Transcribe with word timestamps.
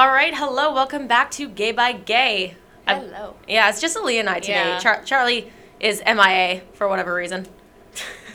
All 0.00 0.08
right, 0.08 0.34
hello, 0.34 0.72
welcome 0.72 1.06
back 1.06 1.30
to 1.32 1.46
Gay 1.46 1.72
by 1.72 1.92
Gay. 1.92 2.56
I'm- 2.86 3.02
Hello. 3.02 3.36
yeah, 3.46 3.68
it's 3.68 3.82
just 3.82 3.98
Ali 3.98 4.18
and 4.18 4.30
I 4.30 4.40
today. 4.40 4.54
Yeah. 4.54 4.78
Char- 4.78 5.02
Charlie 5.04 5.52
is 5.78 6.00
MIA 6.06 6.62
for 6.72 6.88
whatever 6.88 7.12
reason. 7.12 7.46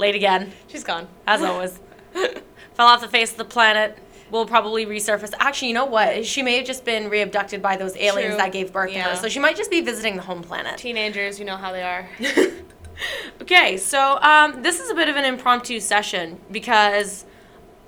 Late 0.00 0.16
again, 0.16 0.52
She's 0.66 0.82
gone. 0.82 1.06
as 1.24 1.42
always. 1.42 1.78
Fell 2.74 2.88
off 2.88 3.02
the 3.02 3.06
face 3.06 3.30
of 3.30 3.36
the 3.36 3.44
planet. 3.44 3.96
Will 4.32 4.46
probably 4.46 4.84
resurface. 4.84 5.32
Actually, 5.38 5.68
you 5.68 5.74
know 5.74 5.84
what? 5.84 6.26
She 6.26 6.42
may 6.42 6.56
have 6.56 6.66
just 6.66 6.84
been 6.84 7.08
re-abducted 7.08 7.62
by 7.62 7.76
those 7.76 7.96
aliens 7.96 8.30
True. 8.30 8.38
that 8.38 8.50
gave 8.50 8.72
birth 8.72 8.90
to 8.90 9.00
her. 9.00 9.14
So 9.14 9.28
she 9.28 9.38
might 9.38 9.54
just 9.54 9.70
be 9.70 9.82
visiting 9.82 10.16
the 10.16 10.22
home 10.22 10.42
planet. 10.42 10.76
Teenagers, 10.76 11.38
you 11.38 11.44
know 11.44 11.56
how 11.56 11.70
they 11.70 11.84
are. 11.84 12.08
okay, 13.42 13.76
so 13.76 14.18
um, 14.22 14.60
this 14.60 14.80
is 14.80 14.90
a 14.90 14.94
bit 14.96 15.08
of 15.08 15.14
an 15.14 15.24
impromptu 15.24 15.78
session 15.78 16.40
because 16.50 17.26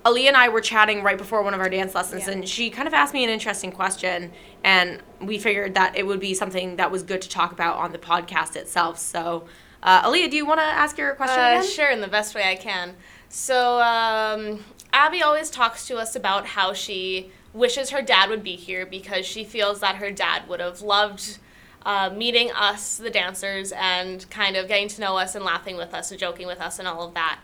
Ali 0.04 0.28
and 0.28 0.36
I 0.36 0.48
were 0.48 0.60
chatting 0.60 1.02
right 1.02 1.18
before 1.18 1.42
one 1.42 1.54
of 1.54 1.60
our 1.60 1.68
dance 1.68 1.94
lessons, 1.94 2.26
Yeah. 2.26 2.32
and 2.34 2.48
she 2.48 2.70
kind 2.70 2.86
of 2.88 2.94
asked 2.94 3.12
me 3.12 3.24
an 3.24 3.30
interesting 3.30 3.72
question, 3.72 4.32
and 4.64 5.02
we 5.20 5.38
figured 5.38 5.74
that 5.74 5.96
it 5.96 6.06
would 6.06 6.20
be 6.20 6.34
something 6.34 6.76
that 6.76 6.90
was 6.90 7.02
good 7.02 7.20
to 7.22 7.28
talk 7.28 7.52
about 7.52 7.76
on 7.76 7.92
the 7.92 7.98
podcast 7.98 8.56
itself. 8.56 8.98
So, 8.98 9.46
uh, 9.82 10.02
Aaliyah, 10.02 10.30
do 10.30 10.36
you 10.36 10.46
want 10.46 10.60
to 10.60 10.64
ask 10.64 10.96
your 10.98 11.14
question 11.14 11.38
Uh, 11.38 11.62
sure, 11.62 11.90
in 11.90 12.00
the 12.00 12.08
best 12.08 12.34
way 12.34 12.44
I 12.48 12.56
can. 12.56 12.96
So, 13.28 13.80
um, 13.80 14.64
Abby 14.92 15.22
always 15.22 15.50
talks 15.50 15.86
to 15.88 15.98
us 15.98 16.16
about 16.16 16.46
how 16.46 16.72
she 16.72 17.30
wishes 17.52 17.90
her 17.90 18.00
dad 18.00 18.30
would 18.30 18.42
be 18.42 18.56
here 18.56 18.86
because 18.86 19.26
she 19.26 19.44
feels 19.44 19.80
that 19.80 19.96
her 19.96 20.10
dad 20.10 20.48
would 20.48 20.60
have 20.60 20.80
loved 20.80 21.38
uh, 21.84 22.10
meeting 22.10 22.50
us, 22.52 22.96
the 22.96 23.10
dancers, 23.10 23.72
and 23.72 24.28
kind 24.30 24.56
of 24.56 24.68
getting 24.68 24.88
to 24.88 25.00
know 25.00 25.16
us 25.16 25.34
and 25.34 25.44
laughing 25.44 25.76
with 25.76 25.94
us 25.94 26.10
and 26.10 26.18
joking 26.20 26.46
with 26.46 26.60
us 26.60 26.78
and 26.78 26.86
all 26.88 27.06
of 27.06 27.14
that. 27.14 27.38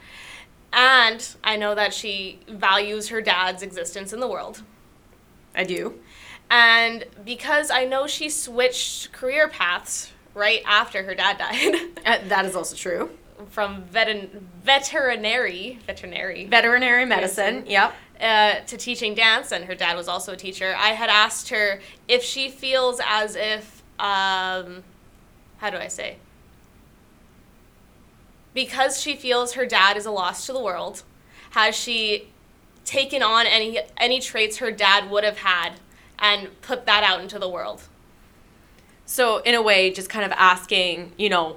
And 0.75 1.27
I 1.45 1.57
know 1.57 1.75
that 1.75 1.95
she 1.95 2.41
values 2.49 3.09
her 3.09 3.21
dad's 3.21 3.63
existence 3.63 4.13
in 4.13 4.21
the 4.21 4.27
world. 4.29 4.63
I 5.55 5.63
do. 5.65 6.01
And 6.51 7.05
because 7.25 7.71
I 7.71 7.85
know 7.85 8.07
she 8.07 8.29
switched 8.29 9.13
career 9.13 9.49
paths 9.49 10.13
right 10.35 10.63
after 10.67 11.05
her 11.05 11.15
dad 11.15 11.39
died 11.39 11.75
Uh, 12.05 12.19
that 12.29 12.45
is 12.45 12.57
also 12.57 12.75
true. 12.77 13.11
from 13.51 13.85
veterin- 13.85 14.29
veterinary 14.65 15.79
veterinary 15.87 16.47
Veterinary 16.47 17.05
medicine. 17.05 17.65
Yep. 17.67 17.95
uh, 18.21 18.55
to 18.67 18.77
teaching 18.77 19.15
dance, 19.15 19.53
and 19.53 19.65
her 19.67 19.75
dad 19.77 19.97
was 19.97 20.09
also 20.09 20.33
a 20.33 20.37
teacher. 20.37 20.75
I 20.77 20.89
had 20.89 21.09
asked 21.09 21.49
her 21.51 21.81
if 22.09 22.23
she 22.23 22.49
feels 22.51 23.01
as 23.07 23.37
if 23.37 23.83
um, 24.01 24.83
how 25.59 25.71
do 25.71 25.77
I 25.79 25.87
say 25.89 26.17
because 28.55 29.01
she 29.01 29.15
feels 29.17 29.53
her 29.55 29.67
dad 29.67 29.97
is 29.97 30.07
a 30.07 30.11
loss 30.11 30.47
to 30.47 30.53
the 30.53 30.61
world. 30.61 31.03
Has 31.51 31.75
she 31.77 32.29
taken 32.85 33.23
on 33.23 33.47
any 33.47 33.81
any 33.97 34.21
traits 34.21 34.59
her 34.59 34.71
dad 34.71 35.11
would 35.11 35.25
have 35.25 35.39
had 35.39 35.75
and 36.19 36.61
put 36.63 36.87
that 36.87 37.03
out 37.05 37.21
into 37.21 37.39
the 37.39 37.49
world? 37.49 37.83
So, 39.07 39.39
in 39.39 39.55
a 39.55 39.61
way, 39.63 39.91
just 39.93 40.09
kind 40.09 40.25
of 40.25 40.33
asking, 40.33 41.13
you 41.19 41.29
know, 41.29 41.57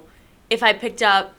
if 0.50 0.62
I 0.62 0.72
picked 0.74 1.02
up 1.02 1.34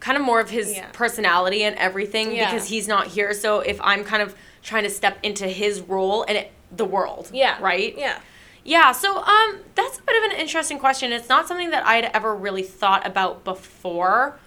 kind 0.00 0.16
of 0.18 0.22
more 0.22 0.38
of 0.40 0.50
his 0.50 0.76
Yeah. 0.76 0.86
personality 0.92 1.64
and 1.64 1.74
everything 1.76 2.32
Yeah. 2.34 2.50
because 2.52 2.68
he's 2.68 2.86
not 2.86 3.08
here. 3.08 3.32
So, 3.34 3.60
if 3.60 3.80
I'm 3.82 4.04
kind 4.04 4.22
of 4.22 4.36
trying 4.62 4.84
to 4.84 4.90
step 4.90 5.18
into 5.22 5.46
his 5.48 5.80
role 5.80 6.24
and 6.24 6.36
it, 6.36 6.52
the 6.70 6.84
world, 6.84 7.30
Yeah. 7.32 7.56
right? 7.60 7.94
Yeah. 7.96 8.18
Yeah, 8.64 8.92
so 8.92 9.16
um 9.22 9.60
that's 9.74 9.98
a 9.98 10.02
bit 10.02 10.22
of 10.22 10.30
an 10.30 10.36
interesting 10.38 10.78
question. 10.78 11.10
It's 11.10 11.28
not 11.28 11.48
something 11.48 11.70
that 11.70 11.86
I'd 11.86 12.04
ever 12.12 12.34
really 12.34 12.62
thought 12.62 13.06
about 13.06 13.42
before. 13.44 14.38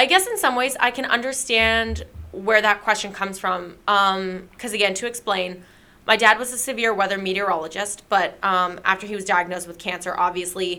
I 0.00 0.06
guess 0.06 0.26
in 0.26 0.38
some 0.38 0.56
ways 0.56 0.78
I 0.80 0.90
can 0.90 1.04
understand 1.04 2.04
where 2.32 2.62
that 2.62 2.82
question 2.82 3.12
comes 3.12 3.38
from. 3.38 3.76
Um 3.86 4.48
cuz 4.58 4.72
again, 4.72 4.94
to 4.94 5.06
explain, 5.06 5.62
my 6.06 6.16
dad 6.16 6.38
was 6.38 6.52
a 6.54 6.58
severe 6.58 6.92
weather 6.94 7.18
meteorologist, 7.18 7.98
but 8.08 8.28
um 8.42 8.80
after 8.92 9.06
he 9.06 9.14
was 9.14 9.26
diagnosed 9.26 9.68
with 9.68 9.78
cancer, 9.78 10.12
obviously 10.16 10.70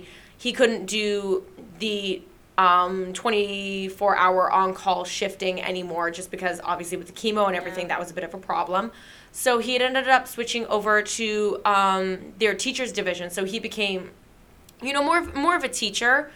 he 0.46 0.52
couldn't 0.52 0.88
do 0.88 1.46
the 1.78 2.24
um 2.58 3.14
24 3.14 4.18
hour 4.18 4.52
on 4.52 4.74
call 4.74 5.04
shifting 5.06 5.62
anymore 5.62 6.10
just 6.10 6.32
because 6.32 6.60
obviously 6.64 6.98
with 6.98 7.10
the 7.14 7.14
chemo 7.22 7.46
and 7.46 7.56
everything 7.56 7.86
Yeah. 7.86 7.94
that 7.94 8.00
was 8.00 8.10
a 8.10 8.16
bit 8.16 8.24
of 8.24 8.34
a 8.34 8.40
problem. 8.52 8.92
So 9.32 9.60
he 9.60 9.74
had 9.74 9.84
ended 9.84 10.08
up 10.18 10.28
switching 10.28 10.66
over 10.66 11.04
to 11.20 11.62
um, 11.64 12.34
their 12.40 12.56
teachers 12.56 12.92
division. 12.92 13.30
So 13.30 13.46
he 13.46 13.60
became, 13.60 14.02
you 14.82 14.94
know, 14.96 15.04
more 15.04 15.22
more 15.46 15.56
of 15.56 15.64
a 15.64 15.70
teacher. 15.84 16.32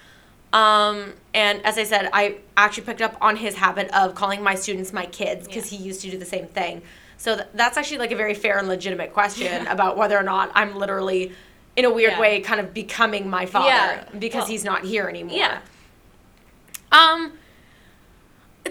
Um, 0.54 1.14
and 1.34 1.66
as 1.66 1.78
I 1.78 1.84
said, 1.84 2.10
I 2.14 2.38
actually 2.56 2.84
picked 2.84 3.02
up 3.02 3.18
on 3.22 3.36
his 3.36 3.56
habit 3.56 3.90
of 3.94 4.16
calling 4.16 4.42
my 4.42 4.56
students 4.56 4.94
my 4.94 5.06
kids 5.06 5.48
because 5.48 5.72
Yeah. 5.72 5.80
he 5.80 5.84
used 5.86 6.02
to 6.02 6.12
do 6.12 6.18
the 6.18 6.26
same 6.26 6.48
thing. 6.48 6.82
So 7.18 7.36
th- 7.36 7.48
that's 7.54 7.78
actually 7.78 7.98
like 7.98 8.12
a 8.12 8.16
very 8.16 8.34
fair 8.34 8.58
and 8.58 8.68
legitimate 8.68 9.14
question 9.14 9.68
about 9.68 9.98
whether 9.98 10.18
or 10.18 10.24
not 10.24 10.52
I'm 10.56 10.76
literally, 10.78 11.34
in 11.76 11.84
a 11.86 11.90
weird 11.90 12.14
Yeah. 12.14 12.20
way, 12.20 12.40
kind 12.42 12.60
of 12.62 12.74
becoming 12.74 13.30
my 13.30 13.46
father 13.46 13.68
Yeah. 13.68 14.04
because 14.18 14.42
Well, 14.44 14.48
he's 14.48 14.64
not 14.64 14.84
here 14.86 15.08
anymore. 15.10 15.36
Yeah. 15.38 15.60
Um, 16.92 17.34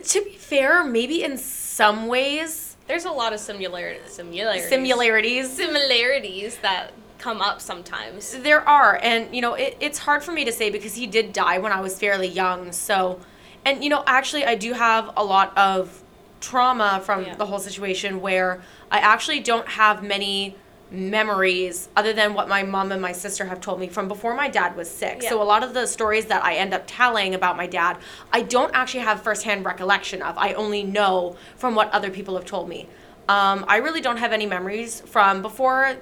to 0.03 0.23
be 0.25 0.37
fair, 0.37 0.85
maybe 0.85 1.23
in 1.23 1.37
some 1.37 2.07
ways, 2.07 2.77
There's 2.87 3.05
a 3.07 3.11
lot 3.11 3.33
of 3.33 3.41
similar 3.41 3.97
similarities. 4.07 4.69
similarities. 4.69 5.51
similarities 5.53 6.57
that 6.59 6.93
come 7.25 7.41
up 7.41 7.59
sometimes. 7.59 8.37
There 8.37 8.61
are, 8.69 9.01
and 9.03 9.35
you 9.35 9.41
know, 9.41 9.55
it, 9.55 9.79
it's 9.81 9.99
hard 9.99 10.23
for 10.23 10.31
me 10.33 10.45
to 10.45 10.53
say 10.53 10.69
because 10.69 10.95
he 10.95 11.07
did 11.07 11.33
die 11.33 11.57
when 11.59 11.73
I 11.73 11.81
was 11.81 11.99
fairly 11.99 12.29
young. 12.29 12.71
So, 12.71 13.19
and 13.65 13.83
you 13.83 13.89
know, 13.89 14.05
actually, 14.07 14.45
I 14.45 14.57
do 14.57 14.75
have 14.75 15.11
a 15.17 15.25
lot 15.25 15.57
of 15.57 16.03
trauma 16.43 17.01
from 17.03 17.25
Yeah. 17.25 17.35
the 17.37 17.47
whole 17.47 17.59
situation 17.59 18.21
where 18.21 18.61
I 18.91 18.99
actually 18.99 19.41
don't 19.41 19.67
have 19.67 20.03
many 20.03 20.57
memories 20.91 21.89
other 21.97 22.13
than 22.13 22.35
what 22.35 22.47
my 22.47 22.63
mom 22.63 22.93
and 22.93 23.01
my 23.01 23.13
sister 23.13 23.47
have 23.47 23.59
told 23.59 23.81
me 23.81 23.89
from 23.89 24.07
before 24.07 24.35
my 24.35 24.49
dad 24.49 24.77
was 24.77 24.91
sick. 24.91 25.23
So, 25.23 25.41
a 25.41 25.49
lot 25.55 25.63
of 25.65 25.73
the 25.73 25.87
stories 25.87 26.27
that 26.27 26.45
I 26.45 26.57
end 26.57 26.75
up 26.75 26.83
telling 26.87 27.35
about 27.35 27.57
my 27.57 27.67
dad, 27.67 27.97
I 28.35 28.43
don't 28.43 28.73
actually 28.75 29.01
have 29.01 29.23
firsthand 29.23 29.65
recollection 29.65 30.21
of. 30.21 30.37
I 30.37 30.53
only 30.53 30.83
know 30.83 31.37
from 31.57 31.75
what 31.75 31.91
other 31.91 32.11
people 32.11 32.35
have 32.37 32.45
told 32.45 32.69
me. 32.69 32.87
Um, 33.31 33.65
I 33.67 33.79
really 33.79 34.03
don't 34.03 34.19
have 34.19 34.35
any 34.35 34.45
memories 34.45 35.01
from 35.07 35.41
before 35.41 35.97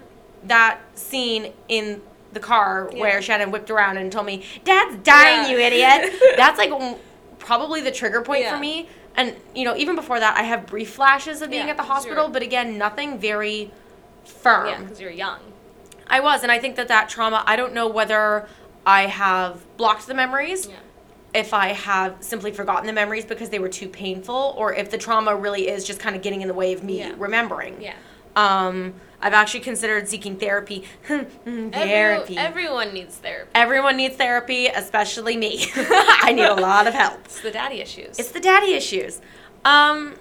that 0.44 0.78
scene 0.94 1.52
in 1.68 2.00
the 2.32 2.40
car 2.40 2.88
Yeah. 2.92 3.00
where 3.00 3.22
Shannon 3.22 3.50
whipped 3.50 3.70
around 3.70 3.96
and 3.98 4.10
told 4.10 4.26
me, 4.26 4.44
"Dad's 4.64 4.96
dying, 5.04 5.42
Yeah. 5.44 5.48
you 5.50 5.58
idiot." 5.58 6.14
That's 6.36 6.58
like 6.58 6.72
probably 7.38 7.80
the 7.80 7.90
trigger 7.90 8.22
point 8.22 8.42
Yeah. 8.42 8.54
for 8.54 8.58
me. 8.60 8.88
And 9.16 9.36
you 9.54 9.64
know, 9.64 9.76
even 9.76 9.94
before 9.96 10.18
that, 10.20 10.38
I 10.38 10.42
have 10.44 10.66
brief 10.66 10.90
flashes 10.90 11.42
of 11.42 11.50
being 11.50 11.68
at 11.68 11.76
the 11.76 11.82
hospital, 11.82 12.28
but 12.28 12.42
again, 12.42 12.78
nothing 12.78 13.18
very 13.18 13.70
firm. 14.24 14.68
Yeah, 14.68 14.78
because 14.80 15.00
you're 15.00 15.10
young. 15.10 15.40
I 16.08 16.20
was, 16.20 16.42
and 16.42 16.50
I 16.50 16.58
think 16.58 16.76
that 16.76 16.88
that 16.88 17.08
trauma. 17.08 17.42
I 17.46 17.56
don't 17.56 17.72
know 17.74 17.86
whether 17.88 18.46
I 18.86 19.06
have 19.06 19.60
blocked 19.76 20.06
the 20.06 20.14
memories 20.14 20.66
Yeah. 20.66 20.76
if 21.34 21.52
I 21.54 21.68
have 21.68 22.16
simply 22.20 22.52
forgotten 22.52 22.86
the 22.86 22.92
memories 22.92 23.24
because 23.24 23.50
they 23.50 23.58
were 23.58 23.68
too 23.68 23.88
painful, 23.88 24.54
or 24.56 24.72
if 24.74 24.90
the 24.90 24.98
trauma 24.98 25.36
really 25.36 25.68
is 25.68 25.84
just 25.84 26.00
kind 26.00 26.16
of 26.16 26.22
getting 26.22 26.40
in 26.40 26.48
the 26.48 26.54
way 26.54 26.72
of 26.72 26.82
me 26.82 27.12
remembering. 27.16 27.80
Yeah. 27.80 27.94
Um, 28.36 28.94
I've 29.20 29.34
actually 29.34 29.60
considered 29.60 30.08
seeking 30.08 30.36
therapy. 30.36 30.84
therapy. 31.06 31.72
Every, 31.72 32.38
everyone 32.38 32.92
needs 32.92 33.16
therapy. 33.16 33.50
Everyone 33.54 33.96
needs 33.96 34.16
therapy, 34.16 34.66
especially 34.66 35.36
me. 35.36 35.66
I 35.76 36.32
need 36.34 36.44
a 36.44 36.54
lot 36.54 36.88
of 36.88 36.94
help. 36.94 37.24
It's 37.24 37.40
the 37.40 37.52
daddy 37.52 37.80
issues. 37.80 38.18
It's 38.18 38.32
the 38.32 38.40
daddy 38.40 38.74
issues. 38.74 39.20
Um, 39.64 40.14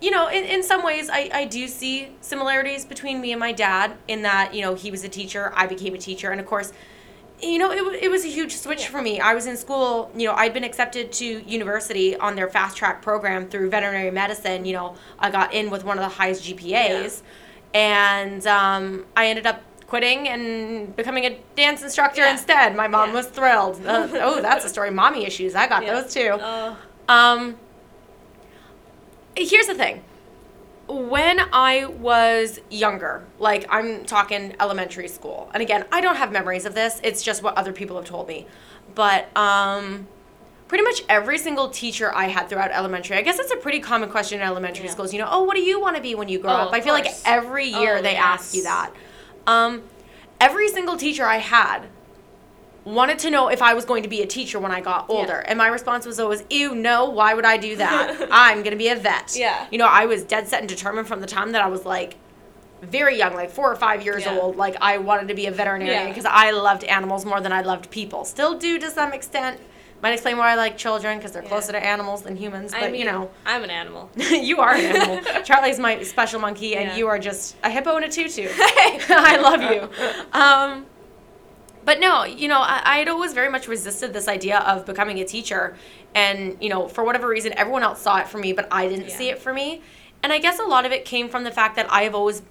you 0.00 0.10
know, 0.10 0.26
in, 0.28 0.44
in 0.44 0.64
some 0.64 0.82
ways, 0.82 1.08
I, 1.08 1.30
I 1.32 1.44
do 1.44 1.68
see 1.68 2.10
similarities 2.20 2.84
between 2.84 3.20
me 3.20 3.30
and 3.30 3.38
my 3.38 3.52
dad 3.52 3.92
in 4.08 4.22
that, 4.22 4.52
you 4.52 4.62
know, 4.62 4.74
he 4.74 4.90
was 4.90 5.04
a 5.04 5.08
teacher, 5.08 5.52
I 5.54 5.68
became 5.68 5.94
a 5.94 5.98
teacher, 5.98 6.32
and 6.32 6.40
of 6.40 6.46
course, 6.46 6.72
you 7.42 7.58
know, 7.58 7.70
it, 7.72 8.04
it 8.04 8.10
was 8.10 8.24
a 8.24 8.28
huge 8.28 8.54
switch 8.56 8.82
Yeah. 8.82 8.88
for 8.90 9.02
me. 9.02 9.20
I 9.20 9.34
was 9.34 9.46
in 9.46 9.56
school, 9.56 10.10
you 10.16 10.28
know, 10.28 10.34
I'd 10.34 10.54
been 10.54 10.64
accepted 10.64 11.10
to 11.12 11.24
university 11.24 12.16
on 12.16 12.36
their 12.36 12.48
fast 12.48 12.76
track 12.76 13.02
program 13.02 13.48
through 13.48 13.68
veterinary 13.70 14.10
medicine. 14.12 14.64
You 14.64 14.74
know, 14.74 14.94
I 15.18 15.30
got 15.30 15.52
in 15.52 15.68
with 15.70 15.84
one 15.84 15.98
of 15.98 16.04
the 16.04 16.08
highest 16.08 16.44
GPAs, 16.44 17.22
and 17.74 18.46
um, 18.46 19.06
I 19.16 19.26
ended 19.26 19.46
up 19.46 19.60
quitting 19.88 20.28
and 20.28 20.94
becoming 20.96 21.24
a 21.26 21.38
dance 21.56 21.82
instructor 21.82 22.22
Yeah. 22.22 22.32
instead. 22.32 22.74
My 22.76 22.88
mom 22.88 23.08
Yeah. 23.10 23.14
was 23.16 23.26
thrilled. 23.26 23.84
Uh, 23.84 24.08
oh, 24.14 24.40
that's 24.40 24.64
a 24.64 24.68
story. 24.68 24.90
Mommy 24.90 25.26
issues. 25.26 25.54
I 25.54 25.66
got 25.66 25.84
Yeah. 25.84 26.00
those 26.00 26.14
too. 26.14 26.38
Oh, 26.40 26.76
Um, 27.08 27.56
here's 29.36 29.66
the 29.66 29.74
thing. 29.74 30.02
When 30.92 31.40
I 31.52 31.86
was 31.86 32.60
younger, 32.70 33.24
like 33.38 33.64
I'm 33.70 34.04
talking 34.04 34.54
elementary 34.60 35.08
school, 35.08 35.50
and 35.54 35.62
again, 35.62 35.86
I 35.90 36.00
don't 36.02 36.16
have 36.16 36.30
memories 36.32 36.66
of 36.66 36.74
this. 36.74 37.00
It's 37.02 37.22
just 37.22 37.42
what 37.42 37.56
other 37.56 37.72
people 37.72 37.96
have 37.96 38.04
told 38.04 38.28
me. 38.28 38.46
But 38.94 39.34
um, 39.36 40.06
pretty 40.68 40.84
much 40.84 41.02
every 41.08 41.38
single 41.38 41.70
teacher 41.70 42.14
I 42.14 42.26
had 42.28 42.48
throughout 42.48 42.70
elementary, 42.72 43.16
I 43.16 43.22
guess 43.22 43.38
that's 43.38 43.52
a 43.52 43.56
pretty 43.56 43.80
common 43.80 44.10
question 44.10 44.40
in 44.40 44.46
elementary 44.46 44.84
Yeah. 44.84 44.90
schools. 44.92 45.12
You 45.14 45.20
know, 45.20 45.28
oh, 45.30 45.44
what 45.44 45.56
do 45.56 45.62
you 45.62 45.80
want 45.80 45.96
to 45.96 46.02
be 46.02 46.14
when 46.14 46.28
you 46.28 46.38
grow 46.38 46.50
Oh, 46.52 46.56
up? 46.56 46.72
I 46.74 46.80
feel 46.82 46.92
like 46.94 47.08
every 47.24 47.66
year 47.66 47.96
Oh, 47.98 48.02
they 48.02 48.16
ask 48.16 48.54
you 48.54 48.64
that. 48.64 48.90
Um, 49.46 49.82
every 50.40 50.68
single 50.68 50.96
teacher 50.98 51.24
I 51.24 51.38
had 51.38 51.86
wanted 52.84 53.18
to 53.20 53.30
know 53.30 53.48
if 53.48 53.62
I 53.62 53.74
was 53.74 53.84
going 53.84 54.02
to 54.02 54.08
be 54.08 54.22
a 54.22 54.26
teacher 54.26 54.58
when 54.58 54.72
I 54.72 54.80
got 54.80 55.06
Yeah. 55.08 55.16
older. 55.16 55.38
And 55.38 55.56
my 55.58 55.68
response 55.68 56.04
was 56.04 56.18
always, 56.18 56.42
ew, 56.50 56.74
no, 56.74 57.04
why 57.10 57.34
would 57.34 57.44
I 57.44 57.56
do 57.56 57.76
that? 57.84 58.28
I'm 58.30 58.58
going 58.58 58.72
to 58.72 58.76
be 58.76 58.88
a 58.88 58.96
vet. 58.96 59.36
Yeah. 59.36 59.66
You 59.70 59.78
know, 59.78 59.86
I 59.86 60.06
was 60.06 60.24
dead 60.24 60.48
set 60.48 60.60
and 60.60 60.68
determined 60.68 61.06
from 61.06 61.20
the 61.20 61.26
time 61.26 61.52
that 61.52 61.62
I 61.62 61.68
was 61.68 61.84
like 61.84 62.16
very 62.82 63.16
young, 63.16 63.34
like 63.34 63.50
four 63.50 63.70
or 63.70 63.76
five 63.76 64.04
years 64.04 64.24
Yeah. 64.24 64.36
old, 64.38 64.56
like 64.56 64.76
I 64.80 64.98
wanted 64.98 65.28
to 65.28 65.34
be 65.34 65.46
a 65.46 65.52
veterinarian 65.52 66.02
Yeah. 66.02 66.08
because 66.08 66.24
I 66.24 66.50
loved 66.50 66.82
animals 66.84 67.24
more 67.24 67.40
than 67.40 67.52
I 67.52 67.62
loved 67.62 67.90
people. 67.90 68.24
Still 68.24 68.58
do 68.58 68.78
to 68.80 68.90
some 68.90 69.12
extent. 69.12 69.60
Might 70.02 70.14
explain 70.14 70.36
why 70.36 70.50
I 70.50 70.54
like 70.56 70.76
children 70.76 71.18
because 71.18 71.30
they're 71.30 71.44
Yeah. 71.44 71.48
closer 71.48 71.70
to 71.70 71.78
animals 71.86 72.22
than 72.22 72.34
humans. 72.34 72.72
But 72.72 72.82
I 72.82 72.90
mean, 72.90 73.02
you 73.02 73.06
know, 73.06 73.30
I'm 73.46 73.62
an 73.62 73.70
animal. 73.70 74.10
you 74.16 74.58
are 74.58 74.74
an 74.74 74.80
animal. 74.96 75.42
Charlie's 75.44 75.78
my 75.78 76.02
special 76.02 76.40
monkey, 76.40 76.74
and 76.74 76.98
you 76.98 77.06
are 77.06 77.20
just 77.20 77.54
a 77.62 77.70
hippo 77.70 77.94
and 77.94 78.04
a 78.06 78.08
tutu. 78.08 78.48
I 78.58 79.36
love 79.40 79.62
you. 79.62 79.88
Um, 80.32 80.86
but 81.84 82.00
no, 82.00 82.24
you 82.24 82.48
know, 82.48 82.60
I, 82.60 82.80
I 82.84 82.98
had 82.98 83.08
always 83.08 83.32
very 83.32 83.48
much 83.50 83.68
resisted 83.68 84.12
this 84.12 84.28
idea 84.28 84.58
of 84.60 84.86
becoming 84.86 85.18
a 85.18 85.24
teacher. 85.24 85.76
And, 86.14 86.56
you 86.60 86.68
know, 86.68 86.88
for 86.88 87.04
whatever 87.04 87.26
reason, 87.28 87.52
everyone 87.56 87.82
else 87.82 88.00
saw 88.00 88.18
it 88.18 88.28
for 88.28 88.38
me, 88.38 88.52
but 88.52 88.68
I 88.70 88.88
didn't 88.88 89.10
see 89.10 89.28
it 89.30 89.38
for 89.38 89.52
me. 89.52 89.80
And 90.22 90.32
I 90.32 90.38
guess 90.38 90.58
a 90.58 90.64
lot 90.64 90.84
of 90.86 90.92
it 90.92 91.04
came 91.04 91.28
from 91.28 91.44
the 91.44 91.50
fact 91.50 91.76
that 91.76 91.90
I 91.90 92.02
have 92.02 92.14
always 92.14 92.42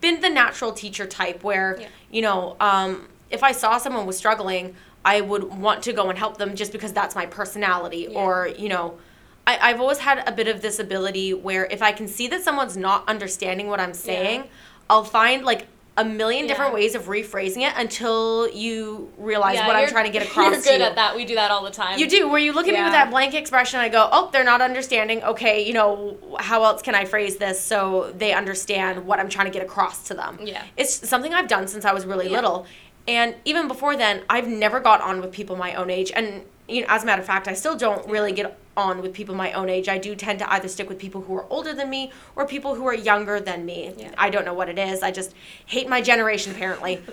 been 0.00 0.20
the 0.20 0.30
natural 0.30 0.72
teacher 0.72 1.06
type 1.06 1.42
where, 1.42 1.78
Yeah. 1.80 1.88
you 2.10 2.22
know, 2.22 2.56
um, 2.60 3.08
if 3.30 3.42
I 3.42 3.52
saw 3.52 3.78
someone 3.78 4.06
was 4.06 4.16
struggling, 4.16 4.74
I 5.04 5.20
would 5.20 5.44
want 5.44 5.82
to 5.84 5.92
go 5.92 6.08
and 6.10 6.18
help 6.18 6.36
them 6.38 6.54
just 6.54 6.72
because 6.72 6.92
that's 6.92 7.14
my 7.14 7.26
personality. 7.26 8.08
Yeah. 8.10 8.18
Or, 8.18 8.48
you 8.56 8.68
know, 8.68 8.98
I, 9.46 9.58
I've 9.70 9.80
always 9.80 9.98
had 9.98 10.22
a 10.28 10.32
bit 10.32 10.48
of 10.48 10.62
this 10.62 10.78
ability 10.78 11.34
where 11.34 11.64
if 11.66 11.82
I 11.82 11.92
can 11.92 12.06
see 12.06 12.28
that 12.28 12.42
someone's 12.42 12.76
not 12.76 13.08
understanding 13.08 13.68
what 13.68 13.80
I'm 13.80 13.94
saying, 13.94 14.44
I'll 14.88 15.04
find 15.04 15.44
like 15.44 15.66
a 15.96 16.04
million 16.04 16.46
different 16.46 16.70
Yeah. 16.70 16.74
ways 16.76 16.94
of 16.94 17.04
rephrasing 17.06 17.66
it 17.66 17.72
until 17.76 18.48
you 18.50 19.12
realize 19.18 19.56
Yeah, 19.56 19.66
what 19.66 19.76
I'm 19.76 19.88
trying 19.88 20.06
to 20.06 20.10
get 20.12 20.22
across 20.26 20.52
You're 20.52 20.60
to 20.62 20.68
good 20.68 20.80
you. 20.80 20.86
at 20.86 20.94
that. 20.94 21.14
We 21.16 21.24
do 21.24 21.34
that 21.34 21.50
all 21.50 21.62
the 21.64 21.70
time. 21.70 21.98
You 21.98 22.08
do, 22.08 22.28
where 22.28 22.40
you 22.40 22.52
look 22.52 22.68
at 22.68 22.74
me 22.74 22.82
with 22.82 22.92
that 22.92 23.10
blank 23.10 23.34
expression, 23.34 23.80
and 23.80 23.84
I 23.84 23.88
go, 23.88 24.08
oh, 24.10 24.30
they're 24.32 24.44
not 24.44 24.60
understanding. 24.62 25.22
Okay, 25.22 25.66
you 25.66 25.74
know, 25.74 26.16
how 26.38 26.62
else 26.64 26.80
can 26.80 26.94
I 26.94 27.04
phrase 27.04 27.36
this 27.36 27.60
so 27.60 28.12
they 28.16 28.32
understand 28.32 29.04
what 29.06 29.18
I'm 29.18 29.28
trying 29.28 29.46
to 29.46 29.52
get 29.52 29.62
across 29.62 30.04
to 30.08 30.14
them? 30.14 30.38
Yeah. 30.42 30.62
It's 30.76 31.06
something 31.08 31.34
I've 31.34 31.48
done 31.48 31.66
since 31.68 31.84
I 31.84 31.92
was 31.92 32.06
really 32.06 32.26
Yeah. 32.28 32.36
little. 32.36 32.66
And 33.10 33.34
even 33.44 33.66
before 33.66 33.96
then, 33.96 34.22
I've 34.30 34.46
never 34.46 34.78
got 34.78 35.00
on 35.00 35.20
with 35.20 35.32
people 35.32 35.56
my 35.56 35.74
own 35.74 35.90
age. 35.90 36.12
And, 36.14 36.44
you 36.68 36.82
know, 36.82 36.86
as 36.88 37.02
a 37.02 37.06
matter 37.06 37.20
of 37.20 37.26
fact, 37.26 37.48
I 37.48 37.54
still 37.54 37.76
don't 37.76 38.08
really 38.08 38.30
get 38.30 38.56
on 38.76 39.02
with 39.02 39.12
people 39.12 39.34
my 39.34 39.50
own 39.52 39.68
age. 39.68 39.88
I 39.88 39.98
do 39.98 40.14
tend 40.14 40.38
to 40.38 40.52
either 40.52 40.68
stick 40.68 40.88
with 40.88 41.00
people 41.00 41.22
who 41.22 41.34
are 41.34 41.44
older 41.50 41.74
than 41.74 41.90
me 41.90 42.12
or 42.36 42.46
people 42.46 42.76
who 42.76 42.86
are 42.86 42.94
younger 42.94 43.40
than 43.40 43.66
me. 43.66 43.92
Yeah. 43.98 44.14
I 44.16 44.30
don't 44.30 44.44
know 44.44 44.54
what 44.54 44.68
it 44.68 44.78
is. 44.78 45.02
I 45.02 45.10
just 45.10 45.34
hate 45.66 45.88
my 45.88 46.00
generation, 46.00 46.52
apparently. 46.52 47.02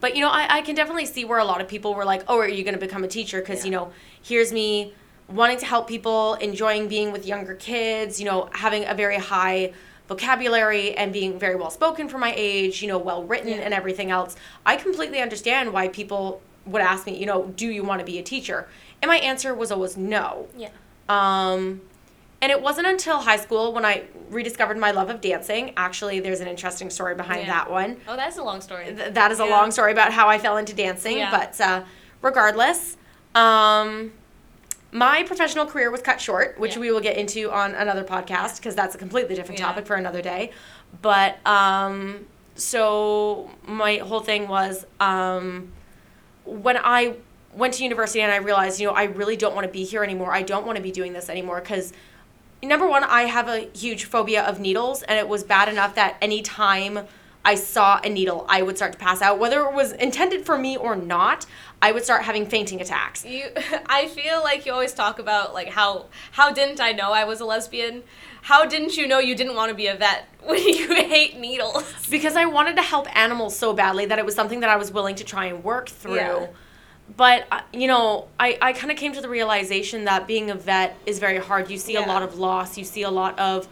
But 0.00 0.16
you 0.16 0.22
know, 0.22 0.30
I, 0.30 0.46
I 0.48 0.62
can 0.62 0.74
definitely 0.74 1.04
see 1.04 1.26
where 1.26 1.38
a 1.38 1.44
lot 1.44 1.60
of 1.60 1.68
people 1.68 1.94
were 1.94 2.06
like, 2.06 2.22
"Oh, 2.26 2.38
are 2.38 2.48
you 2.48 2.64
going 2.64 2.72
to 2.72 2.80
become 2.80 3.04
a 3.04 3.08
teacher?" 3.08 3.40
Because 3.40 3.62
you 3.62 3.70
know, 3.70 3.92
here's 4.22 4.50
me 4.50 4.94
wanting 5.28 5.58
to 5.58 5.66
help 5.66 5.86
people, 5.86 6.32
enjoying 6.36 6.88
being 6.88 7.12
with 7.12 7.26
younger 7.26 7.54
kids. 7.56 8.18
You 8.18 8.24
know, 8.24 8.48
having 8.52 8.86
a 8.86 8.94
very 8.94 9.18
high 9.18 9.74
vocabulary 10.08 10.94
and 10.96 11.12
being 11.12 11.38
very 11.38 11.56
well 11.56 11.70
spoken 11.70 12.08
for 12.08 12.18
my 12.18 12.32
age. 12.36 12.82
You 12.82 12.88
know, 12.88 12.98
well 12.98 13.24
written 13.24 13.48
Yeah. 13.48 13.56
and 13.56 13.72
everything 13.74 14.10
else. 14.10 14.36
I 14.66 14.76
completely 14.76 15.20
understand 15.20 15.72
why 15.72 15.88
people 15.88 16.40
would 16.66 16.82
ask 16.82 17.06
me, 17.06 17.16
you 17.16 17.26
know, 17.26 17.44
do 17.56 17.66
you 17.68 17.82
want 17.82 17.98
to 18.00 18.04
be 18.04 18.18
a 18.18 18.22
teacher? 18.22 18.68
And 19.00 19.08
my 19.08 19.16
answer 19.16 19.52
was 19.54 19.72
always 19.72 19.96
no. 19.96 20.48
Yeah. 20.56 20.68
Um, 21.08 21.80
and 22.40 22.50
it 22.52 22.60
wasn't 22.62 22.86
until 22.86 23.20
high 23.20 23.36
school 23.36 23.72
when 23.72 23.84
I 23.84 24.04
rediscovered 24.30 24.76
my 24.78 24.90
love 24.92 25.10
of 25.10 25.20
dancing. 25.20 25.72
Actually, 25.76 26.20
there's 26.20 26.40
an 26.40 26.48
interesting 26.48 26.90
story 26.90 27.14
behind 27.14 27.42
Yeah. 27.46 27.52
that 27.52 27.70
one. 27.70 27.96
Oh, 28.08 28.16
that's 28.16 28.36
a 28.38 28.42
long 28.42 28.60
story. 28.60 28.94
Th- 28.94 29.12
that 29.14 29.30
is 29.32 29.38
a 29.40 29.44
long 29.44 29.70
story 29.70 29.92
about 29.92 30.12
how 30.12 30.28
I 30.28 30.38
fell 30.38 30.56
into 30.56 30.72
dancing. 30.74 31.18
Yeah. 31.18 31.30
But 31.30 31.60
uh, 31.60 31.82
regardless, 32.20 32.96
um, 33.34 34.12
my 34.92 35.22
professional 35.22 35.64
career 35.66 35.90
was 35.90 36.02
cut 36.02 36.20
short, 36.20 36.58
which 36.60 36.74
Yeah. 36.74 36.80
we 36.80 36.92
will 36.92 37.00
get 37.00 37.16
into 37.16 37.50
on 37.50 37.74
another 37.74 38.04
podcast 38.04 38.56
because 38.56 38.74
that's 38.74 38.94
a 38.94 38.98
completely 38.98 39.34
different 39.34 39.58
Yeah. 39.58 39.66
topic 39.66 39.86
for 39.86 39.96
another 39.96 40.20
day. 40.22 40.50
But 41.00 41.44
um, 41.46 42.26
so 42.54 43.50
my 43.66 43.96
whole 43.96 44.20
thing 44.20 44.48
was 44.48 44.84
um, 45.00 45.72
when 46.44 46.76
I 46.76 47.14
went 47.54 47.74
to 47.74 47.82
university 47.82 48.20
and 48.20 48.30
I 48.30 48.36
realized, 48.36 48.80
you 48.80 48.86
know, 48.86 48.94
I 48.94 49.04
really 49.04 49.36
don't 49.36 49.54
want 49.54 49.66
to 49.66 49.72
be 49.72 49.84
here 49.84 50.04
anymore. 50.04 50.32
I 50.34 50.42
don't 50.42 50.66
want 50.66 50.76
to 50.76 50.82
be 50.82 50.90
doing 50.92 51.12
this 51.14 51.28
anymore 51.30 51.60
because 51.60 51.92
number 52.62 52.86
one, 52.86 53.02
I 53.04 53.22
have 53.22 53.48
a 53.48 53.68
huge 53.74 54.04
phobia 54.04 54.42
of 54.44 54.60
needles, 54.60 55.02
and 55.02 55.18
it 55.18 55.28
was 55.28 55.42
bad 55.42 55.68
enough 55.68 55.94
that 55.96 56.16
anytime 56.22 57.00
I 57.44 57.56
saw 57.56 57.98
a 58.04 58.08
needle, 58.08 58.46
I 58.48 58.62
would 58.62 58.76
start 58.76 58.92
to 58.92 58.98
pass 58.98 59.20
out, 59.20 59.38
whether 59.38 59.62
it 59.64 59.72
was 59.74 59.92
intended 59.92 60.46
for 60.46 60.56
me 60.56 60.76
or 60.76 60.94
not. 60.94 61.44
I 61.82 61.90
would 61.90 62.04
start 62.04 62.22
having 62.22 62.46
fainting 62.46 62.80
attacks. 62.80 63.24
You, 63.24 63.50
I 63.86 64.06
feel 64.06 64.40
like 64.42 64.64
you 64.64 64.72
always 64.72 64.94
talk 64.94 65.18
about 65.18 65.52
like 65.52 65.68
how 65.68 66.06
how 66.30 66.52
didn't 66.52 66.80
I 66.80 66.92
know 66.92 67.12
I 67.12 67.24
was 67.24 67.40
a 67.40 67.44
lesbian? 67.44 68.04
How 68.42 68.64
didn't 68.64 68.96
you 68.96 69.06
know 69.06 69.18
you 69.18 69.34
didn't 69.34 69.56
want 69.56 69.70
to 69.70 69.74
be 69.74 69.88
a 69.88 69.96
vet 69.96 70.28
when 70.42 70.62
you 70.62 70.94
hate 70.94 71.36
needles? 71.38 71.84
because 72.08 72.36
I 72.36 72.46
wanted 72.46 72.76
to 72.76 72.82
help 72.82 73.14
animals 73.16 73.58
so 73.58 73.72
badly 73.74 74.06
that 74.06 74.18
it 74.18 74.24
was 74.24 74.34
something 74.34 74.60
that 74.60 74.70
I 74.70 74.76
was 74.76 74.92
willing 74.92 75.16
to 75.16 75.24
try 75.24 75.46
and 75.46 75.64
work 75.64 75.88
through. 75.88 76.14
Yeah. 76.14 76.46
But, 77.16 77.46
uh, 77.50 77.60
you 77.72 77.88
know, 77.88 78.28
I, 78.38 78.56
I 78.62 78.72
kind 78.72 78.90
of 78.90 78.96
came 78.96 79.12
to 79.12 79.20
the 79.20 79.28
realization 79.28 80.04
that 80.04 80.26
being 80.26 80.50
a 80.50 80.54
vet 80.54 80.96
is 81.04 81.18
very 81.18 81.38
hard. 81.38 81.68
You 81.68 81.76
see 81.76 81.96
a 81.96 82.00
lot 82.00 82.22
of 82.22 82.38
loss, 82.38 82.78
you 82.78 82.84
see 82.84 83.02
a 83.02 83.10
lot 83.10 83.38
of 83.38 83.68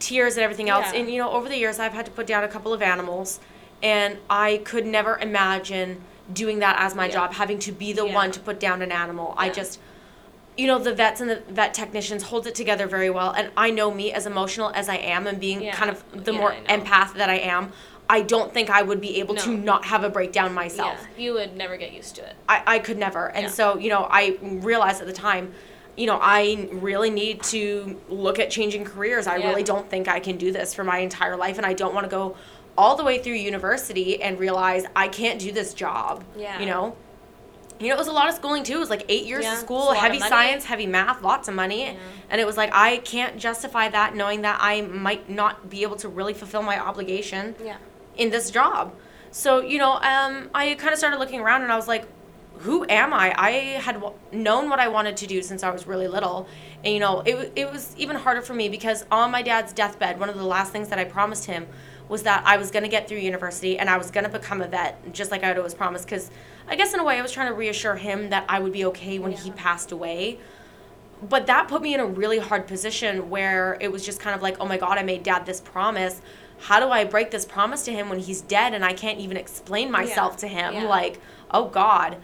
tears 0.00 0.34
and 0.34 0.42
everything 0.42 0.68
else. 0.68 0.92
Yeah. 0.92 1.00
And, 1.00 1.10
you 1.10 1.18
know, 1.18 1.30
over 1.30 1.48
the 1.48 1.56
years, 1.56 1.78
I've 1.78 1.94
had 1.94 2.04
to 2.06 2.10
put 2.10 2.26
down 2.26 2.44
a 2.44 2.48
couple 2.48 2.74
of 2.74 2.82
animals, 2.82 3.40
and 3.82 4.18
I 4.28 4.60
could 4.64 4.84
never 4.86 5.16
imagine 5.16 6.02
doing 6.32 6.58
that 6.60 6.76
as 6.78 6.94
my 6.94 7.06
Yeah. 7.06 7.12
job, 7.12 7.34
having 7.34 7.58
to 7.60 7.72
be 7.72 7.92
the 7.92 8.06
Yeah. 8.06 8.14
one 8.14 8.30
to 8.32 8.40
put 8.40 8.58
down 8.60 8.82
an 8.82 8.92
animal. 8.92 9.34
I 9.36 9.48
just 9.50 9.78
you 10.56 10.68
know 10.68 10.78
the 10.78 10.94
vets 10.94 11.20
and 11.20 11.28
the 11.28 11.42
vet 11.48 11.74
technicians 11.74 12.22
hold 12.22 12.46
it 12.46 12.54
together 12.54 12.86
very 12.86 13.10
well 13.10 13.32
and 13.32 13.50
i 13.56 13.70
know 13.70 13.90
me 13.90 14.12
as 14.12 14.24
emotional 14.24 14.70
as 14.72 14.88
i 14.88 14.94
am 14.94 15.26
and 15.26 15.40
being 15.40 15.68
kind 15.72 15.90
of 15.90 16.04
the 16.24 16.32
more 16.32 16.54
empath 16.68 17.12
that 17.14 17.28
i 17.28 17.34
am 17.34 17.72
i 18.08 18.20
don't 18.20 18.54
think 18.54 18.70
i 18.70 18.80
would 18.80 19.00
be 19.00 19.18
able 19.18 19.34
to 19.34 19.50
not 19.50 19.84
have 19.86 20.04
a 20.04 20.08
breakdown 20.08 20.54
myself 20.54 20.96
Yeah, 21.18 21.24
you 21.24 21.32
would 21.32 21.56
never 21.56 21.76
get 21.76 21.90
used 21.92 22.14
to 22.14 22.22
it. 22.24 22.36
I, 22.48 22.62
I 22.68 22.78
could 22.78 22.98
never 22.98 23.26
and 23.32 23.46
Yeah. 23.46 23.50
so 23.50 23.78
you 23.78 23.90
know 23.90 24.06
i 24.08 24.38
realized 24.40 25.00
at 25.00 25.08
the 25.08 25.12
time 25.12 25.52
you 25.96 26.06
know 26.06 26.20
i 26.22 26.68
really 26.70 27.10
need 27.10 27.42
to 27.44 28.00
look 28.08 28.38
at 28.38 28.48
changing 28.48 28.84
careers 28.84 29.26
i 29.26 29.38
Yeah. 29.38 29.48
really 29.48 29.64
don't 29.64 29.90
think 29.90 30.06
i 30.06 30.20
can 30.20 30.36
do 30.36 30.52
this 30.52 30.72
for 30.72 30.84
my 30.84 30.98
entire 30.98 31.36
life 31.36 31.56
and 31.56 31.66
i 31.66 31.72
don't 31.72 31.94
want 31.94 32.04
to 32.04 32.10
go 32.10 32.36
all 32.76 32.96
the 32.96 33.04
way 33.04 33.18
through 33.22 33.34
university 33.34 34.20
and 34.22 34.38
realize 34.38 34.84
i 34.96 35.08
can't 35.08 35.38
do 35.40 35.52
this 35.52 35.74
job 35.74 36.24
Yeah. 36.36 36.58
you 36.60 36.66
know 36.66 36.96
you 37.80 37.88
know, 37.88 37.96
it 37.96 37.98
was 37.98 38.06
a 38.06 38.12
lot 38.12 38.28
of 38.28 38.36
schooling 38.36 38.62
too. 38.62 38.74
It 38.74 38.78
was 38.78 38.88
like 38.88 39.04
eight 39.08 39.26
years 39.26 39.42
Yeah, 39.42 39.54
of 39.54 39.58
school, 39.58 39.86
lot 39.86 39.96
of 39.96 40.02
heavy 40.02 40.20
science, 40.20 40.64
heavy 40.64 40.86
math, 40.86 41.22
lots 41.22 41.48
of 41.48 41.56
money. 41.56 41.98
And 42.30 42.40
it 42.40 42.46
was 42.46 42.56
like, 42.56 42.70
I 42.72 42.98
can't 42.98 43.36
justify 43.36 43.88
that 43.88 44.14
knowing 44.14 44.42
that 44.42 44.58
I 44.60 44.82
might 44.82 45.28
not 45.28 45.68
be 45.70 45.82
able 45.82 45.96
to 45.96 46.08
really 46.08 46.34
fulfill 46.34 46.62
my 46.62 46.78
obligation 46.78 47.56
Yeah. 47.62 47.78
in 48.16 48.30
this 48.30 48.52
job. 48.52 48.94
So, 49.32 49.60
you 49.60 49.78
know, 49.78 49.94
um, 49.94 50.50
I 50.54 50.74
kind 50.78 50.92
of 50.92 50.98
started 50.98 51.18
looking 51.18 51.40
around 51.40 51.62
and 51.62 51.72
I 51.72 51.76
was 51.76 51.88
like, 51.88 52.06
who 52.58 52.86
am 52.88 53.12
I? 53.12 53.34
I 53.36 53.50
had 53.80 53.94
w- 53.94 54.14
known 54.30 54.70
what 54.70 54.78
I 54.78 54.86
wanted 54.86 55.16
to 55.18 55.26
do 55.26 55.42
since 55.42 55.64
I 55.64 55.70
was 55.70 55.84
really 55.88 56.06
little. 56.06 56.46
And, 56.84 56.94
you 56.94 57.00
know, 57.00 57.22
it, 57.26 57.52
it 57.56 57.70
was 57.72 57.92
even 57.98 58.14
harder 58.14 58.40
for 58.40 58.54
me 58.54 58.68
because 58.68 59.04
on 59.10 59.32
my 59.32 59.42
dad's 59.42 59.72
deathbed, 59.72 60.20
one 60.20 60.28
of 60.28 60.36
the 60.38 60.44
last 60.46 60.70
things 60.70 60.88
that 60.90 61.00
I 61.00 61.04
promised 61.04 61.46
him 61.46 61.66
was 62.08 62.22
that 62.24 62.42
I 62.46 62.56
was 62.56 62.70
going 62.70 62.82
to 62.82 62.88
get 62.88 63.08
through 63.08 63.18
university 63.18 63.78
and 63.78 63.88
I 63.88 63.96
was 63.96 64.10
going 64.10 64.24
to 64.24 64.30
become 64.30 64.60
a 64.60 64.68
vet, 64.68 65.12
just 65.12 65.30
like 65.30 65.42
I 65.42 65.46
had 65.46 65.56
always 65.56 65.74
promised. 65.74 66.04
Because 66.04 66.30
I 66.68 66.76
guess 66.76 66.92
in 66.92 67.00
a 67.00 67.04
way, 67.04 67.18
I 67.18 67.22
was 67.22 67.32
trying 67.32 67.48
to 67.48 67.54
reassure 67.54 67.96
him 67.96 68.30
that 68.30 68.44
I 68.48 68.58
would 68.58 68.72
be 68.72 68.84
okay 68.86 69.18
when 69.18 69.32
he 69.32 69.50
passed 69.50 69.92
away. 69.92 70.38
But 71.22 71.46
that 71.46 71.68
put 71.68 71.80
me 71.80 71.94
in 71.94 72.00
a 72.00 72.06
really 72.06 72.38
hard 72.38 72.66
position 72.66 73.30
where 73.30 73.78
it 73.80 73.90
was 73.90 74.04
just 74.04 74.20
kind 74.20 74.36
of 74.36 74.42
like, 74.42 74.56
oh 74.60 74.66
my 74.66 74.76
God, 74.76 74.98
I 74.98 75.02
made 75.02 75.22
dad 75.22 75.46
this 75.46 75.60
promise. 75.60 76.20
How 76.58 76.80
do 76.80 76.90
I 76.90 77.04
break 77.04 77.30
this 77.30 77.44
promise 77.44 77.84
to 77.86 77.92
him 77.92 78.08
when 78.08 78.18
he's 78.18 78.42
dead 78.42 78.74
and 78.74 78.84
I 78.84 78.92
can't 78.92 79.18
even 79.18 79.36
explain 79.36 79.90
myself 79.90 80.36
to 80.38 80.48
him? 80.48 80.74
Yeah. 80.74 80.84
Like, 80.84 81.20
oh 81.50 81.68
God. 81.68 82.18